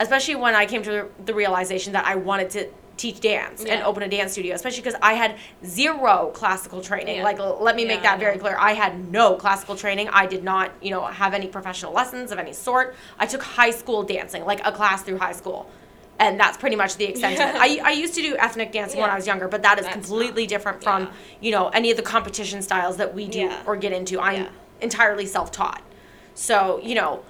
Especially 0.00 0.34
when 0.36 0.54
I 0.54 0.66
came 0.66 0.82
to 0.84 1.08
the 1.24 1.34
realization 1.34 1.92
that 1.92 2.06
I 2.06 2.16
wanted 2.16 2.50
to 2.50 2.68
teach 2.96 3.20
dance 3.20 3.64
and 3.64 3.82
open 3.82 4.02
a 4.02 4.08
dance 4.08 4.32
studio, 4.32 4.54
especially 4.54 4.80
because 4.80 4.98
I 5.02 5.14
had 5.14 5.36
zero 5.64 6.30
classical 6.34 6.80
training. 6.80 7.16
Yeah. 7.18 7.24
Like, 7.24 7.38
let 7.38 7.76
me 7.76 7.84
make 7.84 8.02
that 8.02 8.18
very 8.18 8.38
clear. 8.38 8.56
I 8.58 8.72
had 8.72 9.10
no 9.12 9.34
classical 9.36 9.76
training. 9.76 10.08
I 10.08 10.26
did 10.26 10.42
not, 10.42 10.72
you 10.80 10.90
know, 10.90 11.04
have 11.04 11.34
any 11.34 11.46
professional 11.46 11.92
lessons 11.92 12.32
of 12.32 12.38
any 12.38 12.52
sort. 12.52 12.94
I 13.18 13.26
took 13.26 13.42
high 13.42 13.70
school 13.70 14.02
dancing, 14.02 14.44
like 14.44 14.66
a 14.66 14.72
class 14.72 15.02
through 15.02 15.18
high 15.18 15.32
school. 15.32 15.70
And 16.18 16.40
that's 16.40 16.56
pretty 16.56 16.76
much 16.76 16.96
the 16.96 17.04
extent 17.04 17.34
of 17.38 17.54
it. 17.54 17.60
I, 17.84 17.90
I 17.90 17.92
used 17.92 18.14
to 18.14 18.22
do 18.22 18.34
ethnic 18.38 18.72
dancing 18.72 18.98
when 19.00 19.10
I 19.10 19.16
was 19.16 19.26
younger, 19.26 19.48
but 19.48 19.62
that 19.64 19.78
is 19.78 19.84
That's 19.84 19.94
completely 19.94 20.44
not- 20.44 20.48
different 20.48 20.82
from, 20.82 21.02
yeah. 21.02 21.12
you 21.42 21.50
know, 21.50 21.68
any 21.68 21.90
of 21.90 21.98
the 21.98 22.02
competition 22.02 22.62
styles 22.62 22.96
that 22.96 23.14
we 23.14 23.28
do 23.28 23.40
Yeah. 23.40 23.62
or 23.66 23.76
get 23.76 23.92
into. 23.92 24.18
I'm 24.18 24.42
Yeah. 24.44 24.48
entirely 24.80 25.26
self 25.26 25.52
taught. 25.52 25.82
So, 26.34 26.80
you 26.82 26.94
know, 26.94 27.22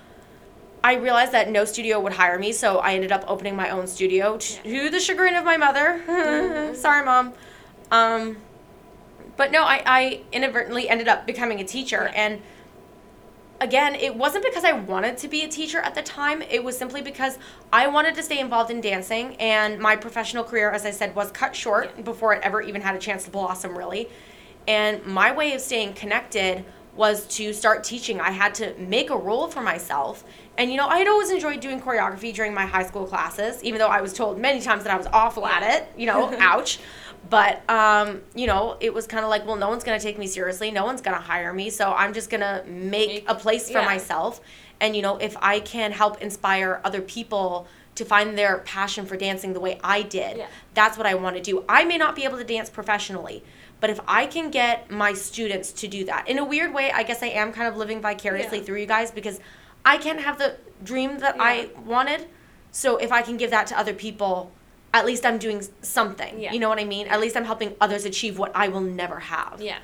I 0.86 0.94
realized 0.94 1.32
that 1.32 1.50
no 1.50 1.64
studio 1.64 1.98
would 1.98 2.12
hire 2.12 2.38
me, 2.38 2.52
so 2.52 2.78
I 2.78 2.94
ended 2.94 3.10
up 3.10 3.24
opening 3.26 3.56
my 3.56 3.70
own 3.70 3.88
studio 3.88 4.36
to 4.38 4.88
the 4.88 5.00
chagrin 5.00 5.34
of 5.34 5.44
my 5.44 5.56
mother. 5.56 6.00
Sorry, 6.76 7.04
mom. 7.04 7.32
Um, 7.90 8.36
but 9.36 9.50
no, 9.50 9.64
I, 9.64 9.82
I 9.84 10.20
inadvertently 10.30 10.88
ended 10.88 11.08
up 11.08 11.26
becoming 11.26 11.58
a 11.58 11.64
teacher. 11.64 12.08
Yeah. 12.12 12.22
And 12.22 12.42
again, 13.60 13.96
it 13.96 14.14
wasn't 14.14 14.44
because 14.44 14.62
I 14.62 14.74
wanted 14.74 15.18
to 15.18 15.26
be 15.26 15.42
a 15.42 15.48
teacher 15.48 15.78
at 15.80 15.96
the 15.96 16.02
time. 16.02 16.40
It 16.40 16.62
was 16.62 16.78
simply 16.78 17.02
because 17.02 17.36
I 17.72 17.88
wanted 17.88 18.14
to 18.14 18.22
stay 18.22 18.38
involved 18.38 18.70
in 18.70 18.80
dancing, 18.80 19.34
and 19.40 19.80
my 19.80 19.96
professional 19.96 20.44
career, 20.44 20.70
as 20.70 20.86
I 20.86 20.92
said, 20.92 21.16
was 21.16 21.32
cut 21.32 21.56
short 21.56 21.94
Yeah. 21.96 22.02
before 22.04 22.32
it 22.32 22.42
ever 22.44 22.62
even 22.62 22.80
had 22.82 22.94
a 22.94 23.00
chance 23.00 23.24
to 23.24 23.30
blossom, 23.32 23.76
really. 23.76 24.08
And 24.68 25.04
my 25.04 25.32
way 25.32 25.52
of 25.52 25.60
staying 25.60 25.94
connected 25.94 26.64
was 26.96 27.26
to 27.36 27.52
start 27.52 27.84
teaching. 27.84 28.20
I 28.20 28.30
had 28.30 28.54
to 28.56 28.74
make 28.78 29.10
a 29.10 29.16
role 29.16 29.48
for 29.48 29.62
myself. 29.62 30.24
And 30.58 30.70
you 30.70 30.76
know, 30.78 30.86
I 30.86 30.98
had 30.98 31.08
always 31.08 31.30
enjoyed 31.30 31.60
doing 31.60 31.80
choreography 31.80 32.34
during 32.34 32.54
my 32.54 32.64
high 32.66 32.84
school 32.84 33.06
classes, 33.06 33.62
even 33.62 33.78
though 33.78 33.88
I 33.88 34.00
was 34.00 34.12
told 34.12 34.38
many 34.38 34.60
times 34.60 34.84
that 34.84 34.92
I 34.92 34.96
was 34.96 35.06
awful 35.08 35.46
at 35.46 35.62
it, 35.62 35.88
you 35.98 36.06
know, 36.06 36.34
ouch. 36.40 36.78
But 37.28 37.68
um, 37.68 38.22
you 38.34 38.46
know, 38.46 38.76
it 38.80 38.94
was 38.94 39.06
kind 39.06 39.24
of 39.24 39.30
like, 39.30 39.46
well, 39.46 39.56
no 39.56 39.68
one's 39.68 39.84
gonna 39.84 40.00
take 40.00 40.16
me 40.18 40.26
seriously, 40.26 40.70
no 40.70 40.84
one's 40.84 41.02
gonna 41.02 41.18
hire 41.20 41.52
me, 41.52 41.70
so 41.70 41.92
I'm 41.92 42.14
just 42.14 42.30
gonna 42.30 42.62
make 42.66 43.08
Make- 43.08 43.24
a 43.28 43.34
place 43.34 43.66
for 43.66 43.78
yeah. 43.80 43.84
myself. 43.84 44.40
And 44.80 44.94
you 44.94 45.02
know, 45.02 45.16
if 45.16 45.36
I 45.42 45.60
can 45.60 45.92
help 45.92 46.22
inspire 46.22 46.80
other 46.84 47.00
people 47.02 47.66
to 47.96 48.04
find 48.04 48.36
their 48.38 48.58
passion 48.58 49.06
for 49.06 49.16
dancing 49.16 49.54
the 49.54 49.60
way 49.60 49.80
I 49.82 50.02
did, 50.02 50.36
Yeah. 50.36 50.46
that's 50.74 50.96
what 50.98 51.06
I 51.06 51.14
want 51.14 51.34
to 51.36 51.42
do. 51.42 51.64
I 51.68 51.84
may 51.84 51.96
not 51.98 52.14
be 52.14 52.24
able 52.24 52.36
to 52.38 52.44
dance 52.44 52.68
professionally, 52.70 53.42
but 53.80 53.90
if 53.90 54.00
I 54.08 54.26
can 54.26 54.50
get 54.50 54.90
my 54.90 55.12
students 55.12 55.72
to 55.72 55.88
do 55.88 56.04
that, 56.06 56.28
in 56.28 56.38
a 56.38 56.44
weird 56.44 56.72
way, 56.72 56.90
I 56.90 57.02
guess 57.02 57.22
I 57.22 57.26
am 57.28 57.52
kind 57.52 57.68
of 57.68 57.76
living 57.76 58.00
vicariously 58.00 58.58
Yeah. 58.58 58.64
through 58.64 58.80
you 58.80 58.86
guys 58.86 59.10
because 59.10 59.40
I 59.84 59.98
can't 59.98 60.20
have 60.20 60.38
the 60.38 60.56
dream 60.82 61.18
that 61.18 61.36
I 61.38 61.70
wanted. 61.84 62.28
So 62.72 62.96
if 62.96 63.12
I 63.12 63.22
can 63.22 63.36
give 63.36 63.50
that 63.50 63.66
to 63.68 63.78
other 63.78 63.94
people, 63.94 64.50
at 64.92 65.04
least 65.06 65.24
I'm 65.26 65.38
doing 65.38 65.62
something. 65.82 66.40
Yeah. 66.40 66.52
You 66.52 66.58
know 66.58 66.68
what 66.68 66.78
I 66.78 66.84
mean? 66.84 67.06
At 67.06 67.20
least 67.20 67.36
I'm 67.36 67.44
helping 67.44 67.74
others 67.80 68.04
achieve 68.04 68.38
what 68.38 68.50
I 68.54 68.68
will 68.68 68.80
never 68.80 69.20
have. 69.20 69.60
Yeah. 69.60 69.78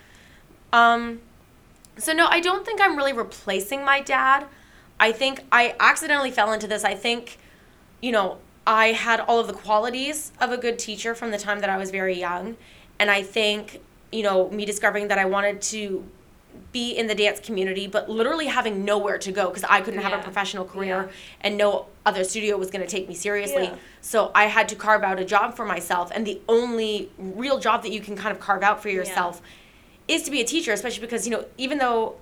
Um, 0.73 1.21
so 1.99 2.13
no, 2.13 2.27
I 2.27 2.41
don't 2.41 2.65
think 2.65 2.81
I'm 2.81 2.97
really 2.97 3.13
replacing 3.13 3.85
my 3.85 4.01
dad. 4.01 4.47
I 4.99 5.13
think 5.13 5.45
I 5.53 5.75
accidentally 5.81 6.31
fell 6.31 6.53
into 6.53 6.67
this. 6.67 6.85
I 6.85 6.95
think, 6.95 7.39
you 8.01 8.13
know, 8.13 8.39
I 8.67 8.93
had 8.93 9.21
all 9.21 9.41
of 9.41 9.49
the 9.49 9.53
qualities 9.53 10.33
of 10.41 10.51
a 10.53 10.57
good 10.57 10.79
teacher 10.79 11.15
from 11.15 11.31
the 11.31 11.39
time 11.39 11.61
that 11.61 11.69
I 11.71 11.77
was 11.77 11.91
very 11.91 12.19
young, 12.19 12.57
and 13.03 13.11
I 13.11 13.25
think, 13.25 13.81
you 14.13 14.23
know, 14.23 14.49
me 14.51 14.65
discovering 14.65 15.09
that 15.09 15.19
I 15.19 15.25
wanted 15.25 15.61
to 15.73 16.05
be 16.71 16.93
in 16.93 17.09
the 17.09 17.17
dance 17.17 17.41
community, 17.41 17.89
but 17.89 18.09
literally 18.09 18.47
having 18.47 18.85
nowhere 18.85 19.19
to 19.19 19.33
go 19.33 19.49
because 19.49 19.65
I 19.65 19.81
couldn't 19.81 20.03
have 20.03 20.13
a 20.13 20.23
professional 20.23 20.65
career 20.65 21.07
Yeah. 21.09 21.13
and 21.41 21.57
no 21.59 21.87
other 22.07 22.23
studio 22.23 22.57
was 22.57 22.71
going 22.71 22.81
to 22.83 22.87
take 22.87 23.09
me 23.09 23.15
seriously. 23.17 23.65
Yeah. 23.65 23.75
So 24.03 24.31
I 24.37 24.45
had 24.45 24.69
to 24.69 24.77
carve 24.77 25.03
out 25.03 25.19
a 25.19 25.25
job 25.25 25.57
for 25.57 25.65
myself, 25.65 26.13
and 26.15 26.25
the 26.25 26.41
only 26.49 27.11
real 27.19 27.59
job 27.59 27.83
that 27.83 27.91
you 27.91 28.01
can 28.01 28.15
kind 28.15 28.31
of 28.31 28.39
carve 28.39 28.63
out 28.63 28.81
for 28.81 28.89
yourself 28.89 29.43
is 30.07 30.23
to 30.23 30.31
be 30.31 30.41
a 30.41 30.45
teacher, 30.45 30.73
especially 30.73 31.01
because 31.01 31.27
you 31.27 31.33
know 31.33 31.45
even 31.59 31.79
though 31.79 32.15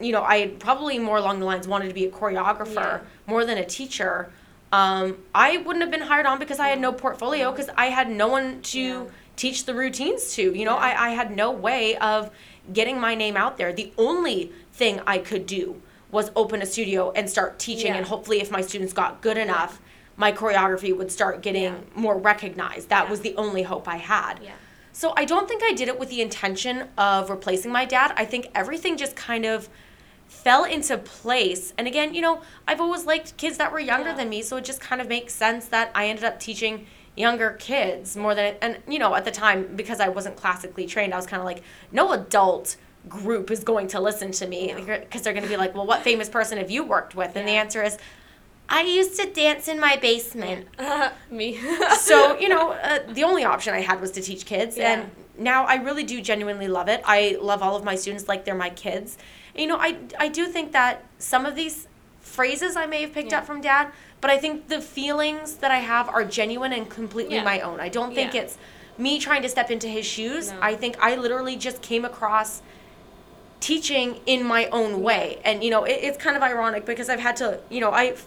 you 0.00 0.10
know 0.10 0.24
I 0.24 0.48
probably 0.58 0.98
more 0.98 1.18
along 1.18 1.38
the 1.38 1.46
lines 1.46 1.68
wanted 1.68 1.86
to 1.88 1.94
be 1.94 2.06
a 2.06 2.10
choreographer 2.10 2.74
Yeah. 2.74 3.00
more 3.28 3.44
than 3.44 3.58
a 3.58 3.64
teacher. 3.64 4.30
Um, 4.72 5.18
I 5.32 5.58
wouldn't 5.58 5.82
have 5.84 5.92
been 5.92 6.00
hired 6.08 6.26
on 6.26 6.40
because 6.40 6.58
I 6.58 6.66
had 6.68 6.80
no 6.80 6.90
portfolio 6.92 7.52
because 7.52 7.70
I 7.76 7.86
had 7.98 8.10
no 8.10 8.26
one 8.26 8.60
to 8.72 8.80
Yeah. 8.80 9.04
Teach 9.36 9.64
the 9.64 9.74
routines 9.74 10.34
to. 10.34 10.42
You 10.56 10.64
know, 10.64 10.74
Yeah. 10.76 10.96
I, 10.98 11.06
I 11.06 11.10
had 11.10 11.34
no 11.34 11.50
way 11.50 11.96
of 11.96 12.30
getting 12.72 12.98
my 13.00 13.14
name 13.14 13.36
out 13.36 13.58
there. 13.58 13.72
The 13.72 13.92
only 13.98 14.52
thing 14.72 15.00
I 15.06 15.18
could 15.18 15.46
do 15.46 15.80
was 16.10 16.30
open 16.36 16.62
a 16.62 16.66
studio 16.66 17.10
and 17.12 17.28
start 17.28 17.58
teaching, 17.58 17.88
Yeah. 17.88 17.96
and 17.98 18.06
hopefully, 18.06 18.40
if 18.40 18.50
my 18.50 18.60
students 18.60 18.92
got 18.92 19.20
good 19.20 19.36
enough, 19.36 19.80
my 20.16 20.30
choreography 20.32 20.96
would 20.96 21.10
start 21.10 21.42
getting 21.42 21.62
Yeah. 21.64 21.74
more 21.96 22.16
recognized. 22.16 22.88
That 22.88 23.10
was 23.10 23.20
the 23.20 23.34
only 23.36 23.62
hope 23.64 23.88
I 23.88 23.96
had. 23.96 24.38
So 24.92 25.12
I 25.16 25.24
don't 25.24 25.48
think 25.48 25.60
I 25.64 25.72
did 25.72 25.88
it 25.88 25.98
with 25.98 26.08
the 26.08 26.20
intention 26.22 26.84
of 26.96 27.28
replacing 27.30 27.72
my 27.72 27.84
dad. 27.84 28.12
I 28.16 28.24
think 28.24 28.46
everything 28.54 28.96
just 28.96 29.16
kind 29.16 29.44
of 29.44 29.68
fell 30.28 30.62
into 30.62 30.96
place. 30.98 31.72
And 31.76 31.88
again, 31.88 32.14
you 32.14 32.22
know, 32.22 32.42
I've 32.68 32.80
always 32.80 33.04
liked 33.04 33.36
kids 33.36 33.58
that 33.58 33.72
were 33.72 33.80
younger 33.80 34.12
than 34.14 34.28
me, 34.28 34.40
so 34.42 34.56
it 34.58 34.64
just 34.64 34.80
kind 34.80 35.00
of 35.00 35.08
makes 35.08 35.34
sense 35.34 35.66
that 35.66 35.90
I 35.96 36.06
ended 36.06 36.24
up 36.24 36.38
teaching 36.38 36.86
younger 37.16 37.52
kids 37.60 38.16
more 38.16 38.34
than 38.34 38.54
and 38.60 38.78
you 38.88 38.98
know, 38.98 39.14
at 39.14 39.24
the 39.24 39.30
time 39.30 39.74
because 39.76 40.00
I 40.00 40.08
wasn't 40.08 40.36
classically 40.36 40.86
trained, 40.86 41.12
I 41.14 41.16
was 41.16 41.26
kind 41.26 41.40
of 41.40 41.46
like 41.46 41.62
no 41.92 42.12
adult 42.12 42.76
group 43.08 43.50
is 43.50 43.62
going 43.62 43.86
to 43.88 44.00
listen 44.00 44.32
to 44.32 44.46
me 44.46 44.74
because 44.76 45.22
they're 45.22 45.32
going 45.34 45.42
to 45.44 45.48
be 45.48 45.56
like, 45.56 45.74
"Well, 45.74 45.86
what 45.86 46.02
famous 46.02 46.28
person 46.28 46.58
have 46.58 46.70
you 46.70 46.82
worked 46.84 47.14
with?" 47.14 47.36
And 47.36 47.46
the 47.46 47.52
answer 47.52 47.82
is 47.82 47.98
I 48.68 48.80
used 48.82 49.20
to 49.20 49.30
dance 49.30 49.68
in 49.68 49.78
my 49.78 49.96
basement 49.96 50.68
Me. 51.30 51.58
so 51.98 52.38
you 52.38 52.48
know 52.48 52.72
uh, 52.72 53.00
the 53.12 53.22
only 53.22 53.44
option 53.44 53.74
i 53.74 53.80
had 53.82 54.00
was 54.00 54.10
to 54.12 54.22
teach 54.22 54.46
kids 54.46 54.78
Yeah. 54.78 54.92
and 55.02 55.10
now 55.38 55.66
i 55.66 55.74
really 55.74 56.02
do 56.02 56.22
genuinely 56.22 56.66
love 56.66 56.88
it 56.88 57.02
i 57.04 57.36
love 57.42 57.62
all 57.62 57.76
of 57.76 57.84
my 57.84 57.94
students 57.94 58.26
like 58.26 58.46
they're 58.46 58.54
my 58.54 58.70
kids 58.70 59.18
and, 59.54 59.60
you 59.60 59.66
know 59.66 59.76
i 59.76 59.98
i 60.18 60.28
do 60.28 60.46
think 60.46 60.72
that 60.72 61.04
some 61.18 61.44
of 61.44 61.54
these 61.56 61.88
phrases 62.20 62.74
i 62.74 62.86
may 62.86 63.02
have 63.02 63.12
picked 63.12 63.32
Yeah. 63.32 63.38
up 63.40 63.44
from 63.46 63.60
dad 63.60 63.92
but 64.24 64.30
i 64.30 64.38
think 64.38 64.68
the 64.68 64.80
feelings 64.80 65.56
that 65.56 65.70
i 65.70 65.80
have 65.80 66.08
are 66.08 66.24
genuine 66.24 66.72
and 66.72 66.88
completely 66.88 67.34
Yeah. 67.34 67.44
my 67.44 67.60
own 67.60 67.78
i 67.78 67.90
don't 67.90 68.14
think 68.14 68.32
Yeah. 68.32 68.40
it's 68.42 68.56
me 68.96 69.18
trying 69.18 69.42
to 69.42 69.50
step 69.50 69.70
into 69.70 69.86
his 69.86 70.06
shoes 70.06 70.50
No. 70.50 70.56
i 70.62 70.74
think 70.74 70.96
i 70.98 71.14
literally 71.14 71.56
just 71.56 71.82
came 71.82 72.06
across 72.06 72.62
teaching 73.60 74.20
in 74.24 74.42
my 74.42 74.64
own 74.66 75.02
way 75.02 75.40
and 75.44 75.62
you 75.62 75.68
know 75.68 75.84
it, 75.84 75.98
it's 76.06 76.16
kind 76.16 76.38
of 76.38 76.42
ironic 76.42 76.86
because 76.86 77.10
i've 77.10 77.20
had 77.20 77.36
to 77.36 77.60
you 77.68 77.80
know 77.82 77.90
i've 77.90 78.26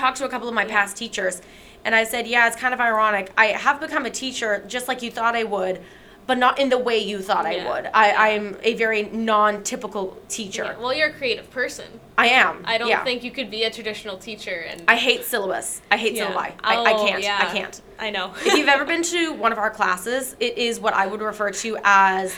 talked 0.00 0.16
to 0.16 0.24
a 0.24 0.28
couple 0.28 0.48
of 0.48 0.54
my 0.54 0.64
past 0.64 0.96
teachers 0.96 1.40
and 1.86 1.94
I 1.94 2.04
said, 2.04 2.26
Yeah, 2.26 2.46
it's 2.46 2.56
kind 2.56 2.72
of 2.72 2.80
ironic. 2.80 3.30
I 3.36 3.48
have 3.48 3.78
become 3.78 4.06
a 4.06 4.10
teacher 4.10 4.64
just 4.66 4.88
like 4.88 5.02
you 5.02 5.10
thought 5.10 5.36
I 5.36 5.44
would, 5.44 5.82
but 6.26 6.38
not 6.38 6.58
in 6.58 6.68
the 6.70 6.78
way 6.78 6.98
you 6.98 7.20
thought 7.20 7.46
I 7.46 7.56
would. 7.56 7.90
I, 7.92 8.08
Yeah. 8.10 8.20
I'm 8.20 8.56
a 8.62 8.74
very 8.74 9.02
non 9.04 9.62
typical 9.62 10.16
teacher. 10.28 10.64
Yeah, 10.64 10.78
Well, 10.78 10.94
you're 10.94 11.08
a 11.08 11.12
creative 11.12 11.50
person. 11.50 11.86
I 12.16 12.28
am. 12.28 12.62
I 12.64 12.78
don't 12.78 12.88
yeah. 12.88 13.04
think 13.04 13.24
you 13.24 13.30
could 13.30 13.50
be 13.50 13.64
a 13.64 13.70
traditional 13.70 14.16
teacher 14.16 14.64
and 14.68 14.82
I 14.88 14.96
hate 14.96 15.24
syllabus. 15.24 15.82
I 15.90 15.96
hate 15.96 16.14
Yeah. 16.14 16.30
syllabi. 16.32 16.52
I, 16.62 16.76
I 16.76 16.92
Oh, 16.94 17.06
can't. 17.06 17.22
yeah. 17.22 17.38
I 17.40 17.52
can't. 17.52 17.80
I 17.98 18.10
know. 18.10 18.32
if 18.44 18.54
you've 18.54 18.68
ever 18.68 18.84
been 18.84 19.02
to 19.02 19.32
one 19.32 19.52
of 19.52 19.58
our 19.58 19.70
classes, 19.70 20.34
it 20.40 20.56
is 20.58 20.78
what 20.80 20.94
I 20.94 21.06
would 21.06 21.20
refer 21.20 21.50
to 21.50 21.78
as 21.84 22.34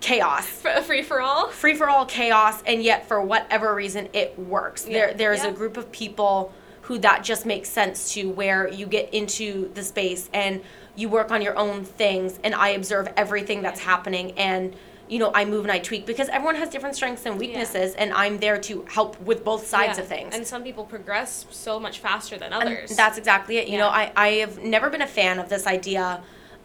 chaos. 0.00 0.46
free 0.86 1.02
for 1.02 1.20
all. 1.20 1.48
free 1.48 1.74
for 1.74 1.88
all 1.88 2.06
chaos 2.06 2.62
and 2.66 2.82
yet 2.82 3.06
for 3.08 3.20
whatever 3.22 3.74
reason 3.74 4.08
it 4.12 4.38
works 4.38 4.86
Yeah. 4.86 4.92
there 5.08 5.14
there's 5.14 5.44
Yeah. 5.44 5.50
a 5.50 5.52
group 5.52 5.76
of 5.76 5.90
people 5.92 6.52
who 6.90 6.98
that 6.98 7.22
just 7.22 7.46
makes 7.46 7.68
sense 7.68 8.12
to 8.14 8.28
where 8.30 8.66
you 8.66 8.84
get 8.84 9.14
into 9.14 9.70
the 9.74 9.82
space 9.84 10.28
and 10.34 10.60
you 10.96 11.08
work 11.08 11.30
on 11.30 11.40
your 11.40 11.56
own 11.56 11.84
things 11.84 12.40
and 12.42 12.52
i 12.52 12.70
observe 12.70 13.06
everything 13.16 13.62
that's 13.62 13.78
happening 13.78 14.32
and 14.36 14.74
you 15.08 15.20
know 15.20 15.30
i 15.32 15.44
move 15.44 15.62
and 15.64 15.70
i 15.70 15.78
tweak 15.78 16.04
because 16.04 16.28
everyone 16.30 16.56
has 16.56 16.68
different 16.68 16.96
strengths 16.96 17.24
and 17.26 17.38
weaknesses 17.38 17.94
and 17.94 18.12
i'm 18.12 18.38
there 18.40 18.58
to 18.60 18.84
help 18.88 19.20
with 19.20 19.44
both 19.44 19.64
sides 19.68 19.98
Yeah. 19.98 20.02
of 20.02 20.08
things 20.08 20.34
And 20.34 20.44
some 20.44 20.64
people 20.64 20.84
progress 20.84 21.46
so 21.52 21.78
much 21.78 22.00
faster 22.00 22.36
than 22.36 22.52
and 22.52 22.64
others. 22.64 22.96
that's 22.96 23.18
exactly 23.18 23.58
it. 23.58 23.68
You 23.68 23.78
know, 23.78 23.88
I, 23.88 24.10
I 24.16 24.28
have 24.42 24.58
never 24.58 24.90
been 24.90 25.02
a 25.02 25.06
fan 25.06 25.38
of 25.38 25.48
this 25.48 25.68
idea 25.68 26.20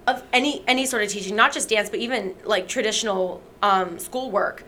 of 0.07 0.23
any 0.33 0.63
any 0.67 0.87
sort 0.87 1.03
of 1.03 1.09
teaching, 1.09 1.35
not 1.35 1.53
just 1.53 1.69
dance, 1.69 1.91
but 1.91 1.99
even 1.99 2.33
like 2.45 2.67
traditional 2.67 3.43
um, 3.61 3.99
schoolwork 3.99 4.63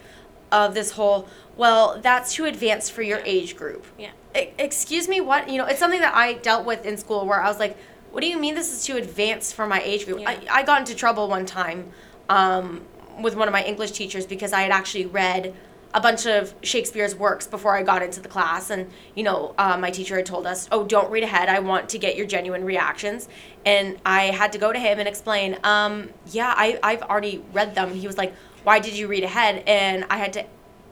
of 0.52 0.74
this 0.76 0.92
whole, 0.92 1.28
well, 1.58 2.00
that's 2.02 2.34
too 2.34 2.46
advanced 2.46 2.92
for 2.94 3.02
your 3.02 3.20
Yeah. 3.20 3.36
age 3.38 3.52
group. 3.58 3.84
yeah. 3.98 4.12
Excuse 4.58 5.08
me, 5.08 5.22
what? 5.22 5.50
You 5.50 5.58
know, 5.58 5.66
it's 5.66 5.80
something 5.80 6.02
that 6.02 6.16
I 6.16 6.34
dealt 6.34 6.66
with 6.66 6.86
in 6.86 6.98
school 6.98 7.26
where 7.26 7.42
I 7.42 7.48
was 7.48 7.60
like, 7.60 7.78
what 8.12 8.22
do 8.22 8.28
you 8.28 8.38
mean 8.38 8.56
this 8.56 8.72
is 8.72 8.86
too 8.86 8.96
advanced 8.96 9.54
for 9.54 9.68
my 9.68 9.82
age 9.82 10.06
group? 10.06 10.20
Yeah. 10.22 10.30
I, 10.30 10.60
I 10.60 10.64
got 10.64 10.80
into 10.80 10.96
trouble 10.96 11.28
one 11.28 11.46
time 11.46 11.92
um, 12.30 12.84
with 13.22 13.36
one 13.36 13.48
of 13.48 13.52
my 13.52 13.64
English 13.64 13.92
teachers 13.92 14.26
because 14.26 14.54
I 14.54 14.62
had 14.62 14.72
actually 14.72 15.06
read 15.06 15.54
a 15.94 16.02
bunch 16.02 16.26
of 16.26 16.54
Shakespeare's 16.64 17.16
works 17.16 17.48
before 17.48 17.76
I 17.76 17.82
got 17.82 18.02
into 18.02 18.20
the 18.20 18.28
class. 18.28 18.70
And, 18.70 18.92
you 19.16 19.24
know, 19.24 19.56
uh, 19.58 19.78
my 19.78 19.90
teacher 19.90 20.16
had 20.18 20.26
told 20.26 20.46
us, 20.46 20.68
oh, 20.72 20.86
don't 20.86 21.10
read 21.10 21.24
ahead. 21.24 21.50
I 21.50 21.60
want 21.60 21.90
to 21.90 21.98
get 21.98 22.16
your 22.16 22.28
genuine 22.28 22.64
reactions. 22.64 23.28
And 23.66 23.98
I 24.06 24.26
had 24.26 24.52
to 24.54 24.58
go 24.58 24.72
to 24.72 24.80
him 24.80 25.00
and 25.00 25.08
explain, 25.08 25.58
um, 25.64 26.10
yeah, 26.28 26.54
I, 26.56 26.80
I've 26.84 27.02
already 27.04 27.44
read 27.54 27.74
them. 27.74 27.94
He 27.94 28.06
was 28.06 28.18
like, 28.18 28.36
why 28.64 28.80
did 28.80 28.98
you 28.98 29.08
read 29.08 29.24
ahead? 29.24 29.64
And 29.66 30.06
I 30.10 30.18
had 30.18 30.34
to, 30.34 30.46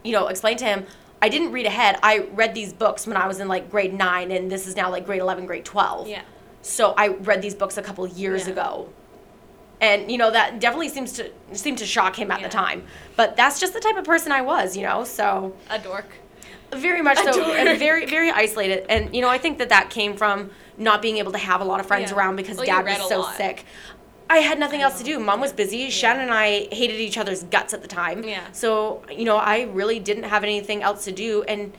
you 0.04 0.14
know, 0.14 0.28
explain 0.28 0.58
to 0.58 0.66
him, 0.66 0.86
I 1.22 1.30
didn't 1.30 1.52
read 1.52 1.66
ahead. 1.66 1.98
I 2.04 2.20
read 2.34 2.54
these 2.54 2.74
books 2.74 3.08
when 3.08 3.18
I 3.18 3.28
was 3.28 3.40
in 3.40 3.48
like 3.48 3.72
grade 3.72 3.94
nine, 3.94 4.32
and 4.32 4.52
this 4.52 4.68
is 4.68 4.76
now 4.76 4.92
like 4.92 5.06
grade 5.06 5.22
11, 5.22 5.46
grade 5.46 5.66
12. 5.66 6.08
Yeah. 6.08 6.22
So 6.62 6.94
I 6.98 7.08
read 7.10 7.42
these 7.42 7.56
books 7.56 7.78
a 7.78 7.82
couple 7.82 8.06
years 8.08 8.46
Yeah. 8.48 8.54
ago. 8.54 8.90
And 9.82 10.10
you 10.10 10.18
know 10.18 10.32
that 10.32 10.60
definitely 10.60 10.90
seems 10.90 11.12
to 11.14 11.32
seem 11.54 11.76
to 11.78 11.86
shock 11.86 12.18
him 12.18 12.32
at 12.32 12.40
Yeah. 12.42 12.48
the 12.48 12.54
time. 12.54 12.84
But 13.16 13.36
that's 13.36 13.60
just 13.60 13.74
the 13.74 13.80
type 13.80 13.98
of 13.98 14.06
person 14.06 14.32
I 14.32 14.42
was, 14.42 14.78
you 14.78 14.84
know. 14.84 15.04
So 15.04 15.54
A 15.70 15.80
dork. 15.80 16.06
very 16.72 17.02
much 17.02 17.18
so 17.20 17.44
and 17.54 17.78
very 17.78 18.06
very 18.06 18.32
isolated. 18.32 18.86
And 18.90 19.14
you 19.16 19.22
know, 19.22 19.30
I 19.30 19.38
think 19.38 19.58
that 19.58 19.70
that 19.70 19.90
came 19.90 20.16
from 20.16 20.50
not 20.78 21.02
being 21.02 21.18
able 21.18 21.32
to 21.34 21.38
have 21.38 21.62
a 21.62 21.66
lot 21.66 21.80
of 21.80 21.86
friends 21.86 22.12
Yeah. 22.12 22.18
around 22.18 22.36
because 22.38 22.58
Well, 22.58 22.66
dad 22.66 22.86
was 22.86 23.08
so 23.10 23.24
sick. 23.38 23.66
I 24.30 24.38
had 24.40 24.58
nothing 24.60 24.82
else 24.82 24.98
to 24.98 25.04
do. 25.04 25.20
Mom 25.20 25.40
was 25.40 25.54
busy. 25.54 25.90
Shannon 25.90 26.24
and 26.24 26.32
I 26.34 26.68
hated 26.74 27.00
each 27.00 27.18
other's 27.18 27.44
guts 27.44 27.74
at 27.74 27.82
the 27.82 27.88
time. 27.88 28.24
Yeah. 28.24 28.52
So, 28.52 29.04
you 29.12 29.24
know, 29.26 29.38
I 29.38 29.64
really 29.64 30.00
didn't 30.00 30.24
have 30.24 30.44
anything 30.44 30.82
else 30.82 31.06
to 31.06 31.12
do 31.12 31.44
and 31.44 31.74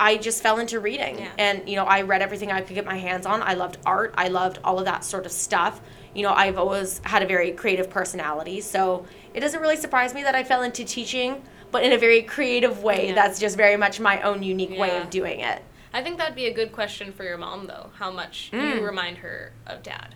I 0.00 0.16
just 0.16 0.42
fell 0.42 0.58
into 0.58 0.78
reading. 0.78 1.18
Yeah. 1.18 1.30
And, 1.38 1.68
you 1.68 1.74
know, 1.76 1.84
I 1.84 2.02
read 2.02 2.22
everything 2.22 2.52
I 2.52 2.60
could 2.60 2.74
get 2.74 2.84
my 2.84 2.96
hands 2.98 3.26
on. 3.26 3.42
I 3.42 3.54
loved 3.54 3.78
art. 3.84 4.14
I 4.16 4.28
loved 4.28 4.58
all 4.62 4.78
of 4.78 4.84
that 4.84 5.04
sort 5.04 5.26
of 5.26 5.32
stuff. 5.32 5.80
You 6.14 6.22
know, 6.22 6.32
I've 6.32 6.56
always 6.58 7.00
had 7.04 7.22
a 7.22 7.26
very 7.26 7.50
creative 7.52 7.90
personality. 7.90 8.60
So 8.60 9.06
it 9.34 9.40
doesn't 9.40 9.60
really 9.60 9.76
surprise 9.76 10.14
me 10.14 10.22
that 10.22 10.34
I 10.34 10.44
fell 10.44 10.62
into 10.62 10.84
teaching, 10.84 11.42
but 11.70 11.82
in 11.82 11.92
a 11.92 11.98
very 11.98 12.22
creative 12.22 12.82
way. 12.82 13.08
Yeah. 13.08 13.14
That's 13.14 13.40
just 13.40 13.56
very 13.56 13.76
much 13.76 13.98
my 14.00 14.20
own 14.22 14.42
unique 14.42 14.78
way 14.78 14.96
of 14.98 15.10
doing 15.10 15.40
it. 15.40 15.62
I 15.92 16.02
think 16.02 16.18
that'd 16.18 16.36
be 16.36 16.46
a 16.46 16.52
good 16.54 16.72
question 16.72 17.12
for 17.12 17.24
your 17.24 17.38
mom, 17.38 17.66
though. 17.66 17.90
How 17.98 18.10
much 18.10 18.50
Mm. 18.52 18.76
you 18.76 18.84
remind 18.84 19.18
her 19.18 19.52
of 19.66 19.82
dad. 19.82 20.14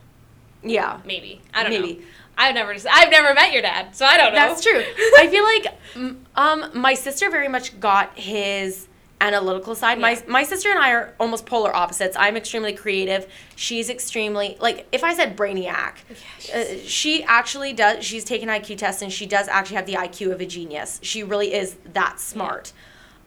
Yeah. 0.62 1.00
Maybe. 1.04 1.40
I 1.54 1.62
don't 1.62 1.73
know. 1.73 1.81
Maybe. 1.81 2.00
know. 2.00 2.07
I've 2.37 2.54
never 2.54 2.75
I've 2.90 3.11
never 3.11 3.35
met 3.35 3.52
your 3.52 3.62
dad, 3.62 3.95
so 3.95 4.07
I 4.07 4.16
don't 4.16 4.33
know. 4.33 4.38
That's 4.38 4.62
true. 4.62 4.83
I 5.19 5.28
feel 5.28 5.45
like 5.45 6.25
um 6.35 6.81
my 6.81 6.95
sister 6.95 7.31
very 7.31 7.49
much 7.49 7.78
got 7.78 8.19
his 8.19 8.88
analytical 9.21 9.75
side. 9.75 9.99
Yeah. 9.99 10.02
My 10.02 10.23
my 10.26 10.42
sister 10.42 10.71
and 10.71 10.78
I 10.78 10.92
are 10.92 11.14
almost 11.21 11.47
polar 11.47 11.75
opposites. 11.75 12.16
I'm 12.19 12.37
extremely 12.37 12.73
creative. 12.73 13.31
She's 13.54 13.90
extremely 13.90 14.57
like 14.61 14.87
if 14.92 15.04
I 15.04 15.14
said 15.14 15.37
brainiac, 15.37 15.97
uh, 16.54 16.78
she 16.85 17.23
actually 17.25 17.73
does. 17.73 18.04
She's 18.04 18.25
taken 18.25 18.49
IQ 18.49 18.78
tests 18.78 19.02
and 19.02 19.12
she 19.12 19.26
does 19.26 19.47
actually 19.49 19.76
have 19.76 19.87
the 19.87 19.95
IQ 19.95 20.33
of 20.33 20.40
a 20.40 20.47
genius. 20.47 21.00
She 21.02 21.23
really 21.23 21.52
is 21.54 21.76
that 21.92 22.19
smart. 22.19 22.73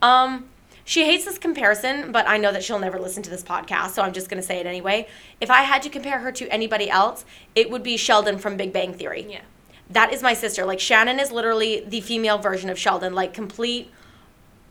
Um, 0.01 0.49
she 0.85 1.03
hates 1.05 1.25
this 1.25 1.39
comparison, 1.39 2.11
but 2.11 2.29
I 2.29 2.37
know 2.37 2.51
that 2.51 2.63
she'll 2.63 2.79
never 2.79 2.99
listen 2.99 3.23
to 3.23 3.29
this 3.29 3.43
podcast, 3.43 3.89
so 3.89 4.03
I'm 4.03 4.13
just 4.13 4.29
going 4.29 4.39
to 4.39 4.47
say 4.47 4.59
it 4.59 4.67
anyway. 4.67 5.07
If 5.41 5.49
I 5.49 5.63
had 5.63 5.81
to 5.81 5.89
compare 5.89 6.19
her 6.19 6.31
to 6.33 6.47
anybody 6.49 6.89
else, 6.89 7.25
it 7.55 7.71
would 7.71 7.81
be 7.81 7.97
Sheldon 7.97 8.37
from 8.37 8.55
Big 8.55 8.71
Bang 8.71 8.93
Theory. 8.93 9.25
Yeah. 9.27 9.41
That 9.89 10.13
is 10.13 10.21
my 10.21 10.35
sister. 10.35 10.63
Like 10.63 10.79
Shannon 10.79 11.19
is 11.19 11.31
literally 11.31 11.83
the 11.85 12.01
female 12.01 12.37
version 12.37 12.69
of 12.69 12.77
Sheldon, 12.77 13.15
like 13.15 13.33
complete 13.33 13.91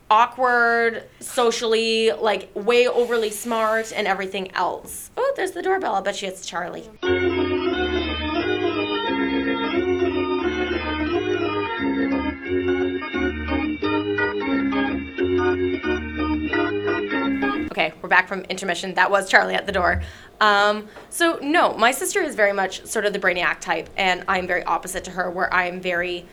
awkward, 0.08 1.02
socially, 1.18 2.12
like 2.12 2.48
way 2.54 2.86
overly 2.86 3.30
smart 3.30 3.92
and 3.94 4.06
everything 4.06 4.52
else. 4.52 5.10
Oh, 5.16 5.32
there's 5.36 5.52
the 5.52 5.62
doorbell. 5.62 5.94
I 5.94 6.00
bet 6.00 6.16
she 6.16 6.26
it's 6.26 6.46
Charlie. 6.46 6.88
We're 18.04 18.08
back 18.08 18.28
from 18.28 18.42
intermission. 18.42 18.92
That 18.94 19.10
was 19.10 19.30
Charlie 19.30 19.54
at 19.54 19.64
the 19.64 19.72
door. 19.72 20.02
Um, 20.38 20.88
so 21.08 21.38
no, 21.40 21.72
my 21.72 21.90
sister 21.90 22.20
is 22.20 22.34
very 22.34 22.52
much 22.52 22.84
sort 22.84 23.06
of 23.06 23.14
the 23.14 23.18
brainiac 23.18 23.60
type, 23.60 23.88
and 23.96 24.24
I'm 24.28 24.46
very 24.46 24.62
opposite 24.62 25.04
to 25.04 25.10
her, 25.12 25.30
where 25.30 25.52
I'm 25.52 25.80
very 25.80 26.26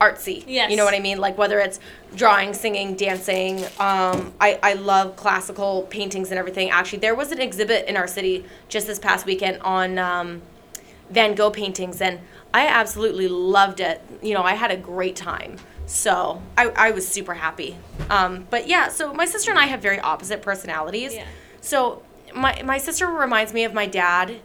artsy. 0.00 0.42
Yes. 0.48 0.72
You 0.72 0.76
know 0.76 0.84
what 0.84 0.94
I 0.94 0.98
mean? 0.98 1.18
Like 1.18 1.38
whether 1.38 1.60
it's 1.60 1.78
drawing, 2.16 2.54
singing, 2.54 2.96
dancing. 2.96 3.62
Um, 3.78 4.34
I 4.40 4.58
I 4.64 4.72
love 4.72 5.14
classical 5.14 5.82
paintings 5.90 6.30
and 6.30 6.40
everything. 6.40 6.70
Actually, 6.70 6.98
there 6.98 7.14
was 7.14 7.30
an 7.30 7.40
exhibit 7.40 7.86
in 7.86 7.96
our 7.96 8.08
city 8.08 8.44
just 8.68 8.88
this 8.88 8.98
past 8.98 9.24
weekend 9.24 9.62
on 9.62 10.00
um, 10.00 10.42
Van 11.10 11.36
Gogh 11.36 11.52
paintings, 11.52 12.00
and 12.00 12.18
I 12.52 12.66
absolutely 12.66 13.28
loved 13.28 13.78
it. 13.78 14.02
You 14.20 14.34
know, 14.34 14.42
I 14.42 14.54
had 14.54 14.72
a 14.72 14.76
great 14.76 15.14
time. 15.14 15.58
So 15.92 16.40
I, 16.56 16.68
I 16.70 16.90
was 16.92 17.06
super 17.06 17.34
happy. 17.34 17.76
Um, 18.08 18.46
but 18.48 18.66
yeah, 18.66 18.88
so 18.88 19.12
my 19.12 19.26
sister 19.26 19.50
and 19.50 19.60
I 19.60 19.66
have 19.66 19.82
very 19.82 20.00
opposite 20.00 20.40
personalities. 20.40 21.12
Yeah. 21.12 21.26
So 21.60 22.02
my 22.34 22.62
my 22.62 22.78
sister 22.78 23.06
reminds 23.06 23.52
me 23.52 23.64
of 23.64 23.74
my 23.74 23.84
dad 23.84 24.40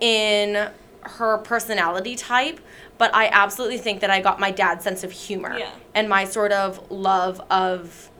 in 0.00 0.68
her 1.02 1.38
personality 1.38 2.16
type, 2.16 2.58
but 2.98 3.14
I 3.14 3.28
absolutely 3.28 3.78
think 3.78 4.00
that 4.00 4.10
I 4.10 4.20
got 4.20 4.40
my 4.40 4.50
dad's 4.50 4.82
sense 4.82 5.04
of 5.04 5.12
humor 5.12 5.56
Yeah. 5.56 5.70
and 5.94 6.08
my 6.08 6.24
sort 6.24 6.50
of 6.50 6.90
love 6.90 7.40
of 7.50 8.10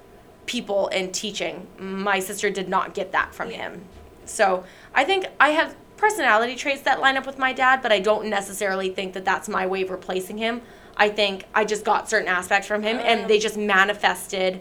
people 0.46 0.88
and 0.92 1.12
teaching. 1.12 1.66
My 1.76 2.20
sister 2.20 2.50
did 2.50 2.68
not 2.68 2.94
get 2.94 3.10
that 3.10 3.34
from 3.34 3.50
Yeah. 3.50 3.56
him. 3.70 3.84
So 4.26 4.62
I 4.94 5.02
think 5.02 5.26
I 5.40 5.50
have 5.50 5.74
personality 5.96 6.54
traits 6.54 6.82
that 6.82 7.00
line 7.00 7.16
up 7.16 7.26
with 7.26 7.36
my 7.36 7.52
dad, 7.52 7.82
but 7.82 7.90
I 7.90 7.98
don't 7.98 8.26
necessarily 8.26 8.90
think 8.90 9.12
that 9.14 9.24
that's 9.24 9.48
my 9.48 9.66
way 9.66 9.82
of 9.82 9.90
replacing 9.90 10.38
him. 10.38 10.62
I 10.96 11.08
think 11.08 11.44
I 11.54 11.64
just 11.64 11.84
got 11.84 12.08
certain 12.10 12.28
aspects 12.28 12.66
from 12.66 12.82
him 12.82 12.98
and 12.98 13.28
they 13.28 13.38
just 13.38 13.56
manifested 13.56 14.60